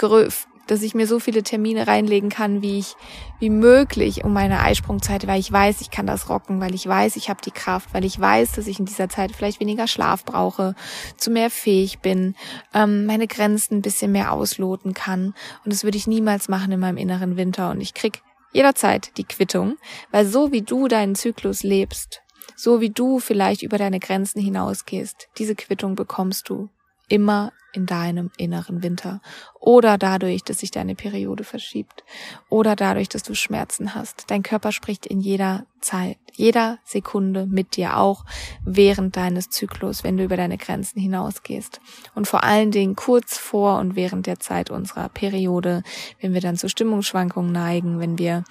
dass 0.68 0.82
ich 0.82 0.94
mir 0.94 1.08
so 1.08 1.20
viele 1.20 1.44
Termine 1.44 1.88
reinlegen 1.88 2.30
kann, 2.30 2.62
wie 2.62 2.80
ich 2.80 2.96
wie 3.40 3.50
möglich 3.50 4.24
um 4.24 4.34
meine 4.34 4.62
Eisprungzeit, 4.62 5.26
weil 5.28 5.40
ich 5.40 5.52
weiß, 5.52 5.82
ich 5.82 5.92
kann 5.92 6.06
das 6.06 6.30
rocken, 6.30 6.60
weil 6.60 6.76
ich 6.76 6.86
weiß, 6.86 7.16
ich 7.16 7.30
habe 7.30 7.42
die 7.42 7.52
Kraft, 7.52 7.94
weil 7.94 8.06
ich 8.06 8.20
weiß, 8.20 8.52
dass 8.54 8.68
ich 8.68 8.80
in 8.80 8.86
dieser 8.86 9.10
Zeit 9.10 9.32
vielleicht 9.32 9.60
weniger 9.60 9.88
Schlaf 9.88 10.26
brauche, 10.26 10.76
zu 11.16 11.32
mehr 11.32 11.50
fähig 11.50 12.00
bin, 12.00 12.36
ähm, 12.74 13.06
meine 13.06 13.28
Grenzen 13.28 13.76
ein 13.76 13.82
bisschen 13.82 14.12
mehr 14.12 14.34
ausloten 14.34 14.94
kann. 14.94 15.34
Und 15.64 15.74
das 15.74 15.84
würde 15.84 15.98
ich 15.98 16.08
niemals 16.08 16.50
machen 16.50 16.72
in 16.72 16.80
meinem 16.80 16.98
inneren 16.98 17.38
Winter. 17.38 17.72
Und 17.72 17.82
ich 17.82 17.94
krieg 17.94 18.22
jederzeit 18.52 19.18
die 19.18 19.24
Quittung, 19.24 19.78
weil 20.12 20.26
so 20.26 20.52
wie 20.52 20.62
du 20.62 20.88
deinen 20.88 21.16
Zyklus 21.16 21.64
lebst, 21.64 22.22
so 22.56 22.82
wie 22.82 22.90
du 22.90 23.20
vielleicht 23.20 23.62
über 23.62 23.78
deine 23.78 24.00
Grenzen 24.00 24.42
hinausgehst, 24.42 25.30
diese 25.38 25.56
Quittung 25.56 25.96
bekommst 25.96 26.50
du 26.50 26.70
immer 27.08 27.52
in 27.74 27.86
deinem 27.86 28.32
inneren 28.38 28.82
Winter 28.82 29.22
oder 29.60 29.98
dadurch, 29.98 30.44
dass 30.44 30.60
sich 30.60 30.72
deine 30.72 30.96
Periode 30.96 31.44
verschiebt 31.44 32.04
oder 32.50 32.76
dadurch, 32.76 33.08
dass 33.08 33.24
du 33.24 33.36
Schmerzen 33.36 33.94
hast. 33.94 34.26
Dein 34.28 34.42
Körper 34.42 34.72
spricht 34.72 35.06
in 35.06 35.20
jeder 35.20 35.66
Zeit, 35.80 36.18
jeder 36.34 36.80
Sekunde 36.84 37.46
mit 37.46 37.76
dir 37.76 37.98
auch 37.98 38.26
während 38.66 39.16
deines 39.16 39.50
Zyklus, 39.50 40.04
wenn 40.04 40.18
du 40.18 40.24
über 40.24 40.38
deine 40.38 40.58
Grenzen 40.58 41.00
hinausgehst. 41.00 41.80
Und 42.16 42.28
vor 42.28 42.44
allen 42.44 42.72
Dingen 42.72 42.96
kurz 42.96 43.38
vor 43.38 43.80
und 43.80 43.96
während 43.96 44.26
der 44.26 44.40
Zeit 44.40 44.72
unserer 44.72 45.10
Periode, 45.10 45.84
wenn 46.20 46.34
wir 46.34 46.42
dann 46.42 46.58
zu 46.58 46.70
Stimmungsschwankungen 46.70 47.52
neigen, 47.52 48.00
wenn 48.00 48.18
wir 48.18 48.44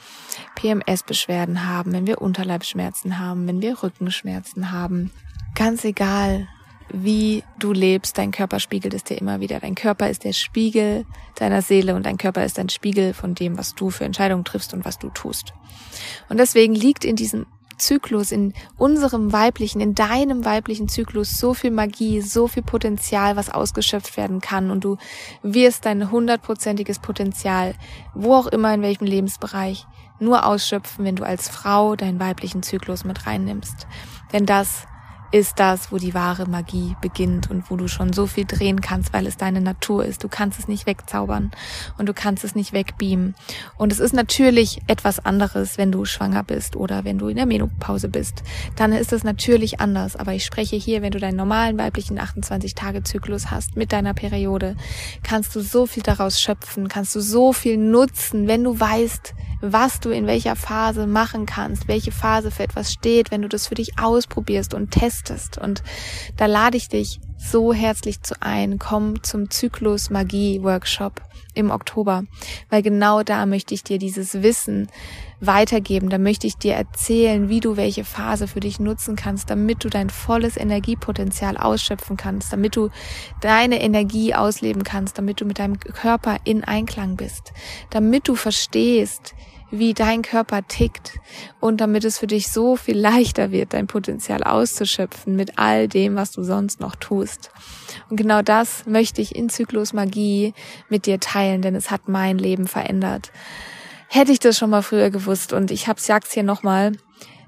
PMS-Beschwerden 0.54 1.66
haben, 1.66 1.92
wenn 1.92 2.06
wir 2.06 2.20
Unterleibsschmerzen 2.22 3.18
haben, 3.18 3.48
wenn 3.48 3.60
wir 3.60 3.82
Rückenschmerzen 3.82 4.70
haben. 4.70 5.10
Ganz 5.54 5.84
egal, 5.84 6.48
wie 6.88 7.42
du 7.58 7.72
lebst, 7.72 8.18
dein 8.18 8.30
Körper 8.30 8.60
spiegelt 8.60 8.94
es 8.94 9.04
dir 9.04 9.18
immer 9.18 9.40
wieder. 9.40 9.60
Dein 9.60 9.74
Körper 9.74 10.08
ist 10.08 10.24
der 10.24 10.32
Spiegel 10.32 11.04
deiner 11.34 11.62
Seele 11.62 11.94
und 11.94 12.06
dein 12.06 12.18
Körper 12.18 12.44
ist 12.44 12.58
ein 12.58 12.68
Spiegel 12.68 13.14
von 13.14 13.34
dem, 13.34 13.58
was 13.58 13.74
du 13.74 13.90
für 13.90 14.04
Entscheidungen 14.04 14.44
triffst 14.44 14.72
und 14.72 14.84
was 14.84 14.98
du 14.98 15.08
tust. 15.10 15.52
Und 16.28 16.38
deswegen 16.38 16.74
liegt 16.74 17.04
in 17.04 17.16
diesem 17.16 17.46
Zyklus, 17.78 18.32
in 18.32 18.54
unserem 18.76 19.32
weiblichen, 19.32 19.80
in 19.80 19.94
deinem 19.94 20.44
weiblichen 20.44 20.88
Zyklus 20.88 21.38
so 21.38 21.52
viel 21.54 21.70
Magie, 21.70 22.20
so 22.22 22.48
viel 22.48 22.62
Potenzial, 22.62 23.36
was 23.36 23.50
ausgeschöpft 23.50 24.16
werden 24.16 24.40
kann 24.40 24.70
und 24.70 24.84
du 24.84 24.96
wirst 25.42 25.84
dein 25.84 26.10
hundertprozentiges 26.10 27.00
Potenzial, 27.00 27.74
wo 28.14 28.34
auch 28.34 28.46
immer 28.46 28.72
in 28.72 28.82
welchem 28.82 29.04
Lebensbereich, 29.04 29.86
nur 30.18 30.46
ausschöpfen, 30.46 31.04
wenn 31.04 31.16
du 31.16 31.24
als 31.24 31.48
Frau 31.48 31.96
deinen 31.96 32.18
weiblichen 32.18 32.62
Zyklus 32.62 33.04
mit 33.04 33.26
reinnimmst. 33.26 33.86
Denn 34.32 34.46
das 34.46 34.86
ist 35.32 35.58
das, 35.58 35.90
wo 35.92 35.98
die 35.98 36.14
wahre 36.14 36.46
Magie 36.46 36.96
beginnt 37.00 37.50
und 37.50 37.70
wo 37.70 37.76
du 37.76 37.88
schon 37.88 38.12
so 38.12 38.26
viel 38.26 38.44
drehen 38.44 38.80
kannst, 38.80 39.12
weil 39.12 39.26
es 39.26 39.36
deine 39.36 39.60
Natur 39.60 40.04
ist. 40.04 40.22
Du 40.22 40.28
kannst 40.28 40.58
es 40.58 40.68
nicht 40.68 40.86
wegzaubern 40.86 41.50
und 41.98 42.06
du 42.06 42.14
kannst 42.14 42.44
es 42.44 42.54
nicht 42.54 42.72
wegbeamen. 42.72 43.34
Und 43.76 43.92
es 43.92 43.98
ist 43.98 44.14
natürlich 44.14 44.82
etwas 44.86 45.24
anderes, 45.24 45.78
wenn 45.78 45.92
du 45.92 46.04
schwanger 46.04 46.44
bist 46.44 46.76
oder 46.76 47.04
wenn 47.04 47.18
du 47.18 47.28
in 47.28 47.36
der 47.36 47.46
Menopause 47.46 48.08
bist. 48.08 48.42
Dann 48.76 48.92
ist 48.92 49.12
es 49.12 49.24
natürlich 49.24 49.80
anders. 49.80 50.16
Aber 50.16 50.32
ich 50.32 50.44
spreche 50.44 50.76
hier, 50.76 51.02
wenn 51.02 51.12
du 51.12 51.18
deinen 51.18 51.36
normalen 51.36 51.78
weiblichen 51.78 52.18
28-Tage-Zyklus 52.18 53.50
hast 53.50 53.76
mit 53.76 53.92
deiner 53.92 54.14
Periode, 54.14 54.76
kannst 55.22 55.54
du 55.56 55.60
so 55.60 55.86
viel 55.86 56.02
daraus 56.02 56.40
schöpfen, 56.40 56.88
kannst 56.88 57.14
du 57.14 57.20
so 57.20 57.52
viel 57.52 57.76
nutzen, 57.76 58.46
wenn 58.46 58.64
du 58.64 58.78
weißt, 58.78 59.34
was 59.60 60.00
du 60.00 60.10
in 60.10 60.26
welcher 60.26 60.54
Phase 60.54 61.06
machen 61.06 61.46
kannst, 61.46 61.88
welche 61.88 62.12
Phase 62.12 62.50
für 62.50 62.62
etwas 62.62 62.92
steht, 62.92 63.30
wenn 63.30 63.42
du 63.42 63.48
das 63.48 63.66
für 63.66 63.74
dich 63.74 63.98
ausprobierst 63.98 64.74
und 64.74 64.90
testest. 64.90 65.15
Und 65.58 65.82
da 66.36 66.46
lade 66.46 66.76
ich 66.76 66.88
dich 66.88 67.20
so 67.36 67.72
herzlich 67.72 68.22
zu 68.22 68.34
ein. 68.40 68.78
Komm 68.78 69.22
zum 69.22 69.50
Zyklus 69.50 70.10
Magie 70.10 70.62
Workshop 70.62 71.20
im 71.54 71.70
Oktober, 71.70 72.24
weil 72.70 72.82
genau 72.82 73.22
da 73.22 73.46
möchte 73.46 73.74
ich 73.74 73.82
dir 73.82 73.98
dieses 73.98 74.42
Wissen 74.42 74.88
weitergeben. 75.40 76.08
Da 76.08 76.18
möchte 76.18 76.46
ich 76.46 76.56
dir 76.56 76.74
erzählen, 76.74 77.48
wie 77.48 77.60
du 77.60 77.76
welche 77.76 78.04
Phase 78.04 78.46
für 78.46 78.60
dich 78.60 78.78
nutzen 78.78 79.16
kannst, 79.16 79.50
damit 79.50 79.84
du 79.84 79.88
dein 79.88 80.10
volles 80.10 80.56
Energiepotenzial 80.56 81.56
ausschöpfen 81.56 82.16
kannst, 82.16 82.52
damit 82.52 82.76
du 82.76 82.90
deine 83.40 83.80
Energie 83.80 84.34
ausleben 84.34 84.84
kannst, 84.84 85.18
damit 85.18 85.40
du 85.40 85.44
mit 85.44 85.58
deinem 85.58 85.78
Körper 85.78 86.38
in 86.44 86.64
Einklang 86.64 87.16
bist, 87.16 87.52
damit 87.90 88.28
du 88.28 88.34
verstehst, 88.34 89.34
wie 89.70 89.94
dein 89.94 90.22
Körper 90.22 90.66
tickt 90.66 91.18
und 91.60 91.80
damit 91.80 92.04
es 92.04 92.18
für 92.18 92.26
dich 92.26 92.50
so 92.50 92.76
viel 92.76 92.98
leichter 93.00 93.50
wird, 93.50 93.74
dein 93.74 93.86
Potenzial 93.86 94.42
auszuschöpfen 94.42 95.36
mit 95.36 95.58
all 95.58 95.88
dem, 95.88 96.16
was 96.16 96.32
du 96.32 96.42
sonst 96.42 96.80
noch 96.80 96.96
tust. 96.96 97.50
Und 98.08 98.16
genau 98.16 98.42
das 98.42 98.86
möchte 98.86 99.20
ich 99.20 99.34
in 99.34 99.48
Zyklus 99.48 99.92
Magie 99.92 100.54
mit 100.88 101.06
dir 101.06 101.20
teilen, 101.20 101.62
denn 101.62 101.74
es 101.74 101.90
hat 101.90 102.08
mein 102.08 102.38
Leben 102.38 102.66
verändert. 102.66 103.32
Hätte 104.08 104.32
ich 104.32 104.38
das 104.38 104.56
schon 104.56 104.70
mal 104.70 104.82
früher 104.82 105.10
gewusst 105.10 105.52
und 105.52 105.70
ich 105.70 105.88
hab's 105.88 106.06
sag's 106.06 106.32
hier 106.32 106.44
nochmal, 106.44 106.92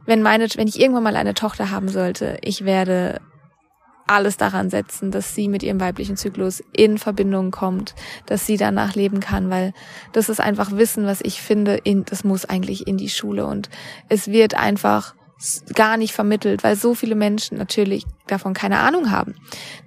wenn 0.06 0.22
meine, 0.22 0.48
wenn 0.56 0.68
ich 0.68 0.80
irgendwann 0.80 1.02
mal 1.02 1.16
eine 1.16 1.34
Tochter 1.34 1.70
haben 1.70 1.88
sollte, 1.88 2.38
ich 2.42 2.64
werde 2.64 3.20
alles 4.08 4.36
daran 4.36 4.70
setzen, 4.70 5.10
dass 5.10 5.34
sie 5.34 5.48
mit 5.48 5.62
ihrem 5.62 5.80
weiblichen 5.80 6.16
Zyklus 6.16 6.62
in 6.72 6.98
Verbindung 6.98 7.50
kommt, 7.50 7.94
dass 8.26 8.46
sie 8.46 8.56
danach 8.56 8.94
leben 8.94 9.20
kann, 9.20 9.50
weil 9.50 9.72
das 10.12 10.28
ist 10.28 10.40
einfach 10.40 10.72
Wissen, 10.72 11.06
was 11.06 11.20
ich 11.22 11.40
finde, 11.40 11.76
in, 11.76 12.04
das 12.04 12.24
muss 12.24 12.44
eigentlich 12.44 12.86
in 12.86 12.96
die 12.96 13.08
Schule 13.10 13.46
und 13.46 13.68
es 14.08 14.28
wird 14.28 14.54
einfach 14.54 15.14
gar 15.74 15.96
nicht 15.96 16.12
vermittelt, 16.12 16.64
weil 16.64 16.74
so 16.74 16.94
viele 16.94 17.14
Menschen 17.14 17.58
natürlich 17.58 18.04
davon 18.26 18.54
keine 18.54 18.80
Ahnung 18.80 19.12
haben. 19.12 19.36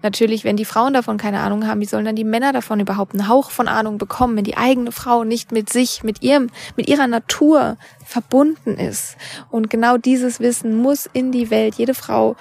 Natürlich, 0.02 0.46
wenn 0.46 0.56
die 0.56 0.66
Frauen 0.66 0.94
davon 0.94 1.18
keine 1.18 1.42
Ahnung 1.42 1.68
haben, 1.68 1.82
wie 1.82 1.86
sollen 1.86 2.06
dann 2.06 2.16
die 2.16 2.24
Männer 2.24 2.54
davon 2.54 2.80
überhaupt 2.80 3.14
einen 3.14 3.28
Hauch 3.28 3.52
von 3.52 3.68
Ahnung 3.68 3.98
bekommen, 3.98 4.38
wenn 4.38 4.46
die 4.46 4.56
eigene 4.56 4.94
Frau 4.94 5.26
nicht 5.26 5.52
mit 5.52 5.70
sich, 5.70 6.04
mit 6.04 6.24
ihrem, 6.24 6.50
mit 6.78 6.88
ihrer 6.88 7.08
Natur 7.08 7.78
verbunden 8.06 8.78
ist. 8.78 9.18
Und 9.50 9.70
genau 9.70 9.98
dieses 9.98 10.40
Wissen 10.40 10.78
muss 10.78 11.10
in 11.12 11.34
die 11.34 11.50
Welt. 11.50 11.76
Jede 11.76 11.94
Frau 11.94 12.38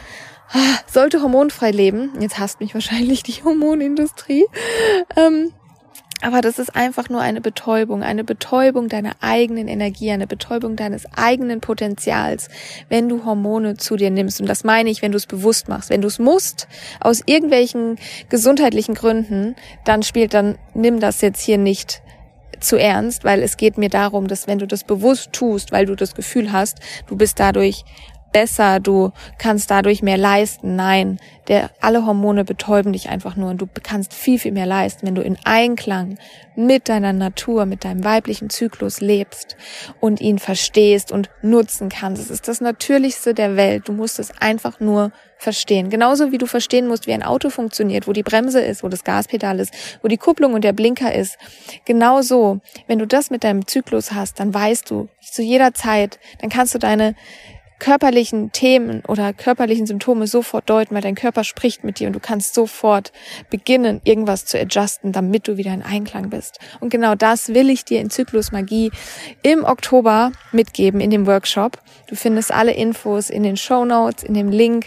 sollte 0.87 1.23
hormonfrei 1.23 1.71
leben. 1.71 2.13
Jetzt 2.21 2.39
hasst 2.39 2.61
mich 2.61 2.75
wahrscheinlich 2.75 3.23
die 3.23 3.43
Hormonindustrie. 3.45 4.47
Ähm, 5.17 5.53
aber 6.23 6.43
das 6.43 6.59
ist 6.59 6.77
einfach 6.77 7.09
nur 7.09 7.23
eine 7.23 7.41
Betäubung, 7.41 8.03
eine 8.03 8.25
Betäubung 8.25 8.89
deiner 8.89 9.13
eigenen 9.21 9.69
Energie, 9.69 10.11
eine 10.11 10.27
Betäubung 10.27 10.77
deines 10.77 11.07
eigenen 11.15 11.61
Potenzials, 11.61 12.49
wenn 12.91 13.09
du 13.09 13.25
Hormone 13.25 13.77
zu 13.77 13.97
dir 13.97 14.11
nimmst. 14.11 14.41
Und 14.41 14.47
das 14.47 14.63
meine 14.63 14.91
ich, 14.91 15.01
wenn 15.01 15.13
du 15.13 15.17
es 15.17 15.27
bewusst 15.27 15.69
machst. 15.69 15.89
Wenn 15.89 16.03
du 16.03 16.09
es 16.09 16.19
musst, 16.19 16.69
aus 17.01 17.23
irgendwelchen 17.25 17.99
gesundheitlichen 18.29 18.95
Gründen, 18.95 19.57
dann 19.85 20.03
spielt, 20.03 20.35
dann 20.35 20.59
nimm 20.75 21.01
das 21.01 21.23
jetzt 21.23 21.41
hier 21.41 21.59
nicht 21.59 22.03
zu 22.61 22.77
ernst, 22.77 23.25
weil 23.25 23.43
es 23.43 23.57
geht 23.57 23.79
mir 23.79 23.89
darum, 23.89 24.29
dass 24.29 24.47
wenn 24.47 24.59
du 24.59 24.67
das 24.67 24.85
bewusst 24.85 25.33
tust, 25.33 25.73
weil 25.73 25.87
du 25.87 25.97
das 25.97 26.15
Gefühl 26.15 26.53
hast, 26.53 26.81
du 27.07 27.17
bist 27.17 27.41
dadurch 27.41 27.85
besser, 28.33 28.81
du 28.81 29.13
kannst 29.39 29.71
dadurch 29.71 30.03
mehr 30.03 30.19
leisten. 30.19 30.77
Nein, 30.77 31.19
der, 31.49 31.71
alle 31.81 32.07
Hormone 32.07 32.45
betäuben 32.45 32.93
dich 32.93 33.09
einfach 33.09 33.37
nur 33.37 33.51
und 33.51 33.61
du 33.61 33.69
kannst 33.83 34.15
viel, 34.15 34.39
viel 34.39 34.53
mehr 34.53 34.67
leisten, 34.67 35.07
wenn 35.07 35.15
du 35.15 35.23
in 35.23 35.37
Einklang 35.45 36.19
mit 36.55 36.89
deiner 36.89 37.13
Natur, 37.13 37.67
mit 37.67 37.85
deinem 37.85 38.05
weiblichen 38.05 38.51
Zyklus 38.51 39.01
lebst 39.01 39.57
und 40.01 40.21
ihn 40.21 40.39
verstehst 40.39 41.11
und 41.11 41.31
nutzen 41.43 41.89
kannst. 41.89 42.23
Es 42.23 42.31
ist 42.31 42.49
das 42.49 42.61
Natürlichste 42.61 43.35
der 43.35 43.57
Welt. 43.57 43.89
Du 43.89 43.93
musst 43.93 44.19
es 44.19 44.31
einfach 44.41 44.79
nur 44.81 45.13
verstehen. 45.39 45.89
Genauso 45.89 46.33
wie 46.33 46.39
du 46.39 46.47
verstehen 46.47 46.87
musst, 46.87 47.07
wie 47.07 47.13
ein 47.13 47.23
Auto 47.23 47.49
funktioniert, 47.49 48.07
wo 48.07 48.13
die 48.13 48.23
Bremse 48.23 48.61
ist, 48.61 48.83
wo 48.83 48.89
das 48.89 49.05
Gaspedal 49.05 49.59
ist, 49.59 49.73
wo 50.03 50.09
die 50.09 50.19
Kupplung 50.19 50.53
und 50.53 50.63
der 50.63 50.75
Blinker 50.75 51.15
ist. 51.15 51.39
Genauso, 51.87 52.61
wenn 52.87 52.99
du 52.99 53.07
das 53.07 53.31
mit 53.31 53.43
deinem 53.43 53.67
Zyklus 53.67 54.13
hast, 54.13 54.39
dann 54.39 54.53
weißt 54.53 54.91
du 54.91 55.09
zu 55.21 55.43
jeder 55.43 55.73
Zeit, 55.73 56.21
dann 56.41 56.51
kannst 56.51 56.75
du 56.75 56.79
deine 56.79 57.15
körperlichen 57.81 58.53
Themen 58.53 59.03
oder 59.09 59.33
körperlichen 59.33 59.87
Symptome 59.87 60.29
sofort 60.29 60.71
deuten, 60.71 60.95
weil 60.95 61.03
dein 61.03 61.17
Körper 61.17 61.43
spricht 61.43 61.83
mit 61.83 61.99
dir 61.99 62.07
und 62.07 62.13
du 62.13 62.21
kannst 62.21 62.55
sofort 62.55 63.11
beginnen, 63.51 64.01
irgendwas 64.05 64.47
zu 64.47 64.61
adjusten, 64.61 65.11
damit 65.11 65.49
du 65.49 65.57
wieder 65.57 65.75
in 65.75 65.83
Einklang 65.83 66.31
bist. 66.31 66.61
Und 66.79 66.91
genau 66.91 67.17
das 67.17 67.49
will 67.49 67.69
ich 67.71 67.85
dir 67.85 68.01
in 68.01 68.11
Zyklus 68.11 68.53
Magie 68.53 68.93
im 69.43 69.65
Oktober 69.65 70.31
mitgeben 70.53 71.01
in 71.01 71.11
dem 71.11 71.27
Workshop. 71.27 71.79
Du 72.07 72.15
findest 72.15 72.53
alle 72.53 72.73
Infos 72.73 73.31
in 73.31 73.43
den 73.43 73.57
Show 73.57 73.85
Notes, 73.85 74.23
in 74.23 74.35
dem 74.35 74.51
Link, 74.51 74.87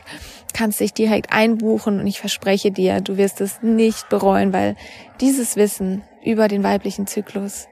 kannst 0.53 0.79
dich 0.79 0.93
direkt 0.93 1.33
einbuchen 1.33 1.99
und 1.99 2.07
ich 2.07 2.19
verspreche 2.19 2.71
dir, 2.71 3.01
du 3.01 3.17
wirst 3.17 3.41
es 3.41 3.61
nicht 3.61 4.07
bereuen, 4.09 4.53
weil 4.53 4.75
dieses 5.19 5.55
Wissen 5.55 6.03
über 6.23 6.47
den 6.47 6.63
weiblichen 6.63 7.07
Zyklus 7.07 7.67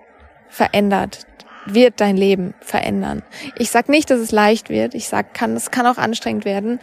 verändert 0.50 1.28
wird 1.74 2.00
dein 2.02 2.18
Leben 2.18 2.54
verändern. 2.62 3.24
Ich 3.58 3.72
sag 3.72 3.90
nicht, 3.90 4.10
dass 4.10 4.20
es 4.20 4.32
leicht 4.32 4.70
wird. 4.70 4.96
Ich 4.96 5.08
sag, 5.08 5.34
kann, 5.34 5.56
es 5.56 5.72
kann 5.72 5.86
auch 5.86 5.98
anstrengend 5.98 6.46
werden. 6.46 6.80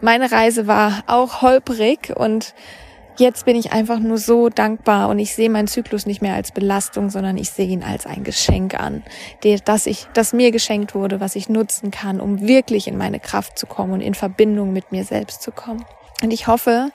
Meine 0.00 0.30
Reise 0.30 0.66
war 0.66 1.04
auch 1.06 1.42
holprig 1.42 2.12
und 2.14 2.54
jetzt 3.18 3.44
bin 3.44 3.56
ich 3.56 3.72
einfach 3.72 3.98
nur 3.98 4.18
so 4.18 4.48
dankbar 4.48 5.08
und 5.08 5.18
ich 5.18 5.34
sehe 5.34 5.50
meinen 5.50 5.68
Zyklus 5.68 6.06
nicht 6.06 6.22
mehr 6.22 6.34
als 6.34 6.52
Belastung, 6.52 7.10
sondern 7.10 7.36
ich 7.36 7.50
sehe 7.50 7.66
ihn 7.66 7.82
als 7.82 8.06
ein 8.06 8.24
Geschenk 8.24 8.78
an, 8.78 9.02
das 9.64 9.86
ich, 9.86 10.06
das 10.14 10.32
mir 10.32 10.50
geschenkt 10.50 10.94
wurde, 10.94 11.20
was 11.20 11.36
ich 11.36 11.48
nutzen 11.48 11.90
kann, 11.90 12.20
um 12.20 12.46
wirklich 12.46 12.88
in 12.88 12.96
meine 12.96 13.20
Kraft 13.20 13.58
zu 13.58 13.66
kommen 13.66 13.92
und 13.92 14.00
in 14.00 14.14
Verbindung 14.14 14.72
mit 14.72 14.92
mir 14.92 15.04
selbst 15.04 15.42
zu 15.42 15.52
kommen. 15.52 15.84
Und 16.22 16.32
ich 16.32 16.46
hoffe, 16.46 16.90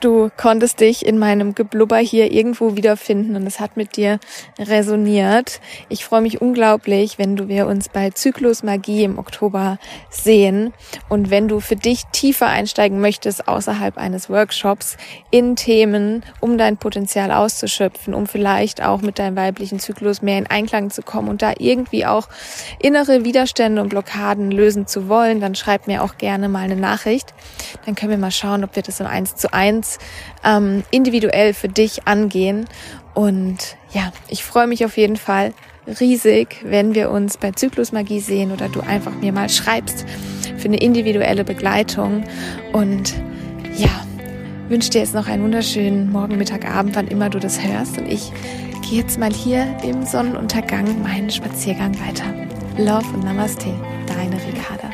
du 0.00 0.30
konntest 0.36 0.80
dich 0.80 1.04
in 1.04 1.18
meinem 1.18 1.54
Geblubber 1.54 1.98
hier 1.98 2.30
irgendwo 2.30 2.76
wiederfinden 2.76 3.36
und 3.36 3.46
es 3.46 3.60
hat 3.60 3.76
mit 3.76 3.96
dir 3.96 4.18
resoniert. 4.58 5.60
Ich 5.88 6.04
freue 6.04 6.20
mich 6.20 6.40
unglaublich, 6.40 7.18
wenn 7.18 7.36
du 7.36 7.48
wir 7.48 7.66
uns 7.66 7.88
bei 7.88 8.10
Zyklus 8.10 8.62
Magie 8.62 9.04
im 9.04 9.18
Oktober 9.18 9.78
sehen 10.10 10.72
und 11.08 11.30
wenn 11.30 11.48
du 11.48 11.60
für 11.60 11.76
dich 11.76 12.04
tiefer 12.12 12.46
einsteigen 12.46 13.00
möchtest 13.00 13.48
außerhalb 13.48 13.96
eines 13.98 14.30
Workshops 14.30 14.96
in 15.30 15.56
Themen, 15.56 16.22
um 16.40 16.58
dein 16.58 16.76
Potenzial 16.76 17.32
auszuschöpfen, 17.32 18.14
um 18.14 18.26
vielleicht 18.26 18.82
auch 18.82 19.00
mit 19.00 19.18
deinem 19.18 19.36
weiblichen 19.36 19.80
Zyklus 19.80 20.22
mehr 20.22 20.38
in 20.38 20.46
Einklang 20.46 20.90
zu 20.90 21.02
kommen 21.02 21.28
und 21.28 21.42
da 21.42 21.52
irgendwie 21.58 22.06
auch 22.06 22.28
innere 22.78 23.24
Widerstände 23.24 23.82
und 23.82 23.88
Blockaden 23.88 24.50
lösen 24.50 24.86
zu 24.86 25.08
wollen, 25.08 25.40
dann 25.40 25.54
schreib 25.54 25.86
mir 25.86 26.04
auch 26.04 26.18
gerne 26.18 26.48
mal 26.48 26.64
eine 26.64 26.76
Nachricht. 26.76 27.34
Dann 27.84 27.94
können 27.94 28.10
wir 28.10 28.18
mal 28.18 28.30
schauen, 28.30 28.64
ob 28.64 28.76
wir 28.76 28.82
das 28.82 29.00
im 29.00 29.06
Eins 29.06 29.36
zu 29.36 29.52
eins 29.52 29.87
ganz 29.88 29.98
ähm, 30.44 30.84
individuell 30.90 31.54
für 31.54 31.68
dich 31.68 32.06
angehen. 32.06 32.66
Und 33.14 33.76
ja, 33.92 34.12
ich 34.28 34.44
freue 34.44 34.66
mich 34.66 34.84
auf 34.84 34.96
jeden 34.96 35.16
Fall 35.16 35.52
riesig, 36.00 36.62
wenn 36.64 36.94
wir 36.94 37.10
uns 37.10 37.38
bei 37.38 37.52
Zyklusmagie 37.52 38.20
sehen 38.20 38.52
oder 38.52 38.68
du 38.68 38.80
einfach 38.80 39.12
mir 39.20 39.32
mal 39.32 39.48
schreibst 39.48 40.04
für 40.58 40.66
eine 40.66 40.78
individuelle 40.78 41.44
Begleitung. 41.44 42.24
Und 42.72 43.14
ja, 43.76 44.04
wünsche 44.68 44.90
dir 44.90 45.00
jetzt 45.00 45.14
noch 45.14 45.28
einen 45.28 45.42
wunderschönen 45.42 46.12
Morgen, 46.12 46.36
Mittag, 46.36 46.68
Abend, 46.68 46.94
wann 46.94 47.08
immer 47.08 47.30
du 47.30 47.38
das 47.38 47.62
hörst. 47.62 47.98
Und 47.98 48.06
ich 48.06 48.32
gehe 48.88 49.00
jetzt 49.00 49.18
mal 49.18 49.32
hier 49.32 49.66
im 49.82 50.04
Sonnenuntergang 50.04 51.02
meinen 51.02 51.30
Spaziergang 51.30 51.94
weiter. 52.06 52.24
Love 52.76 53.06
und 53.14 53.24
Namaste, 53.24 53.74
deine 54.06 54.36
Ricarda. 54.36 54.90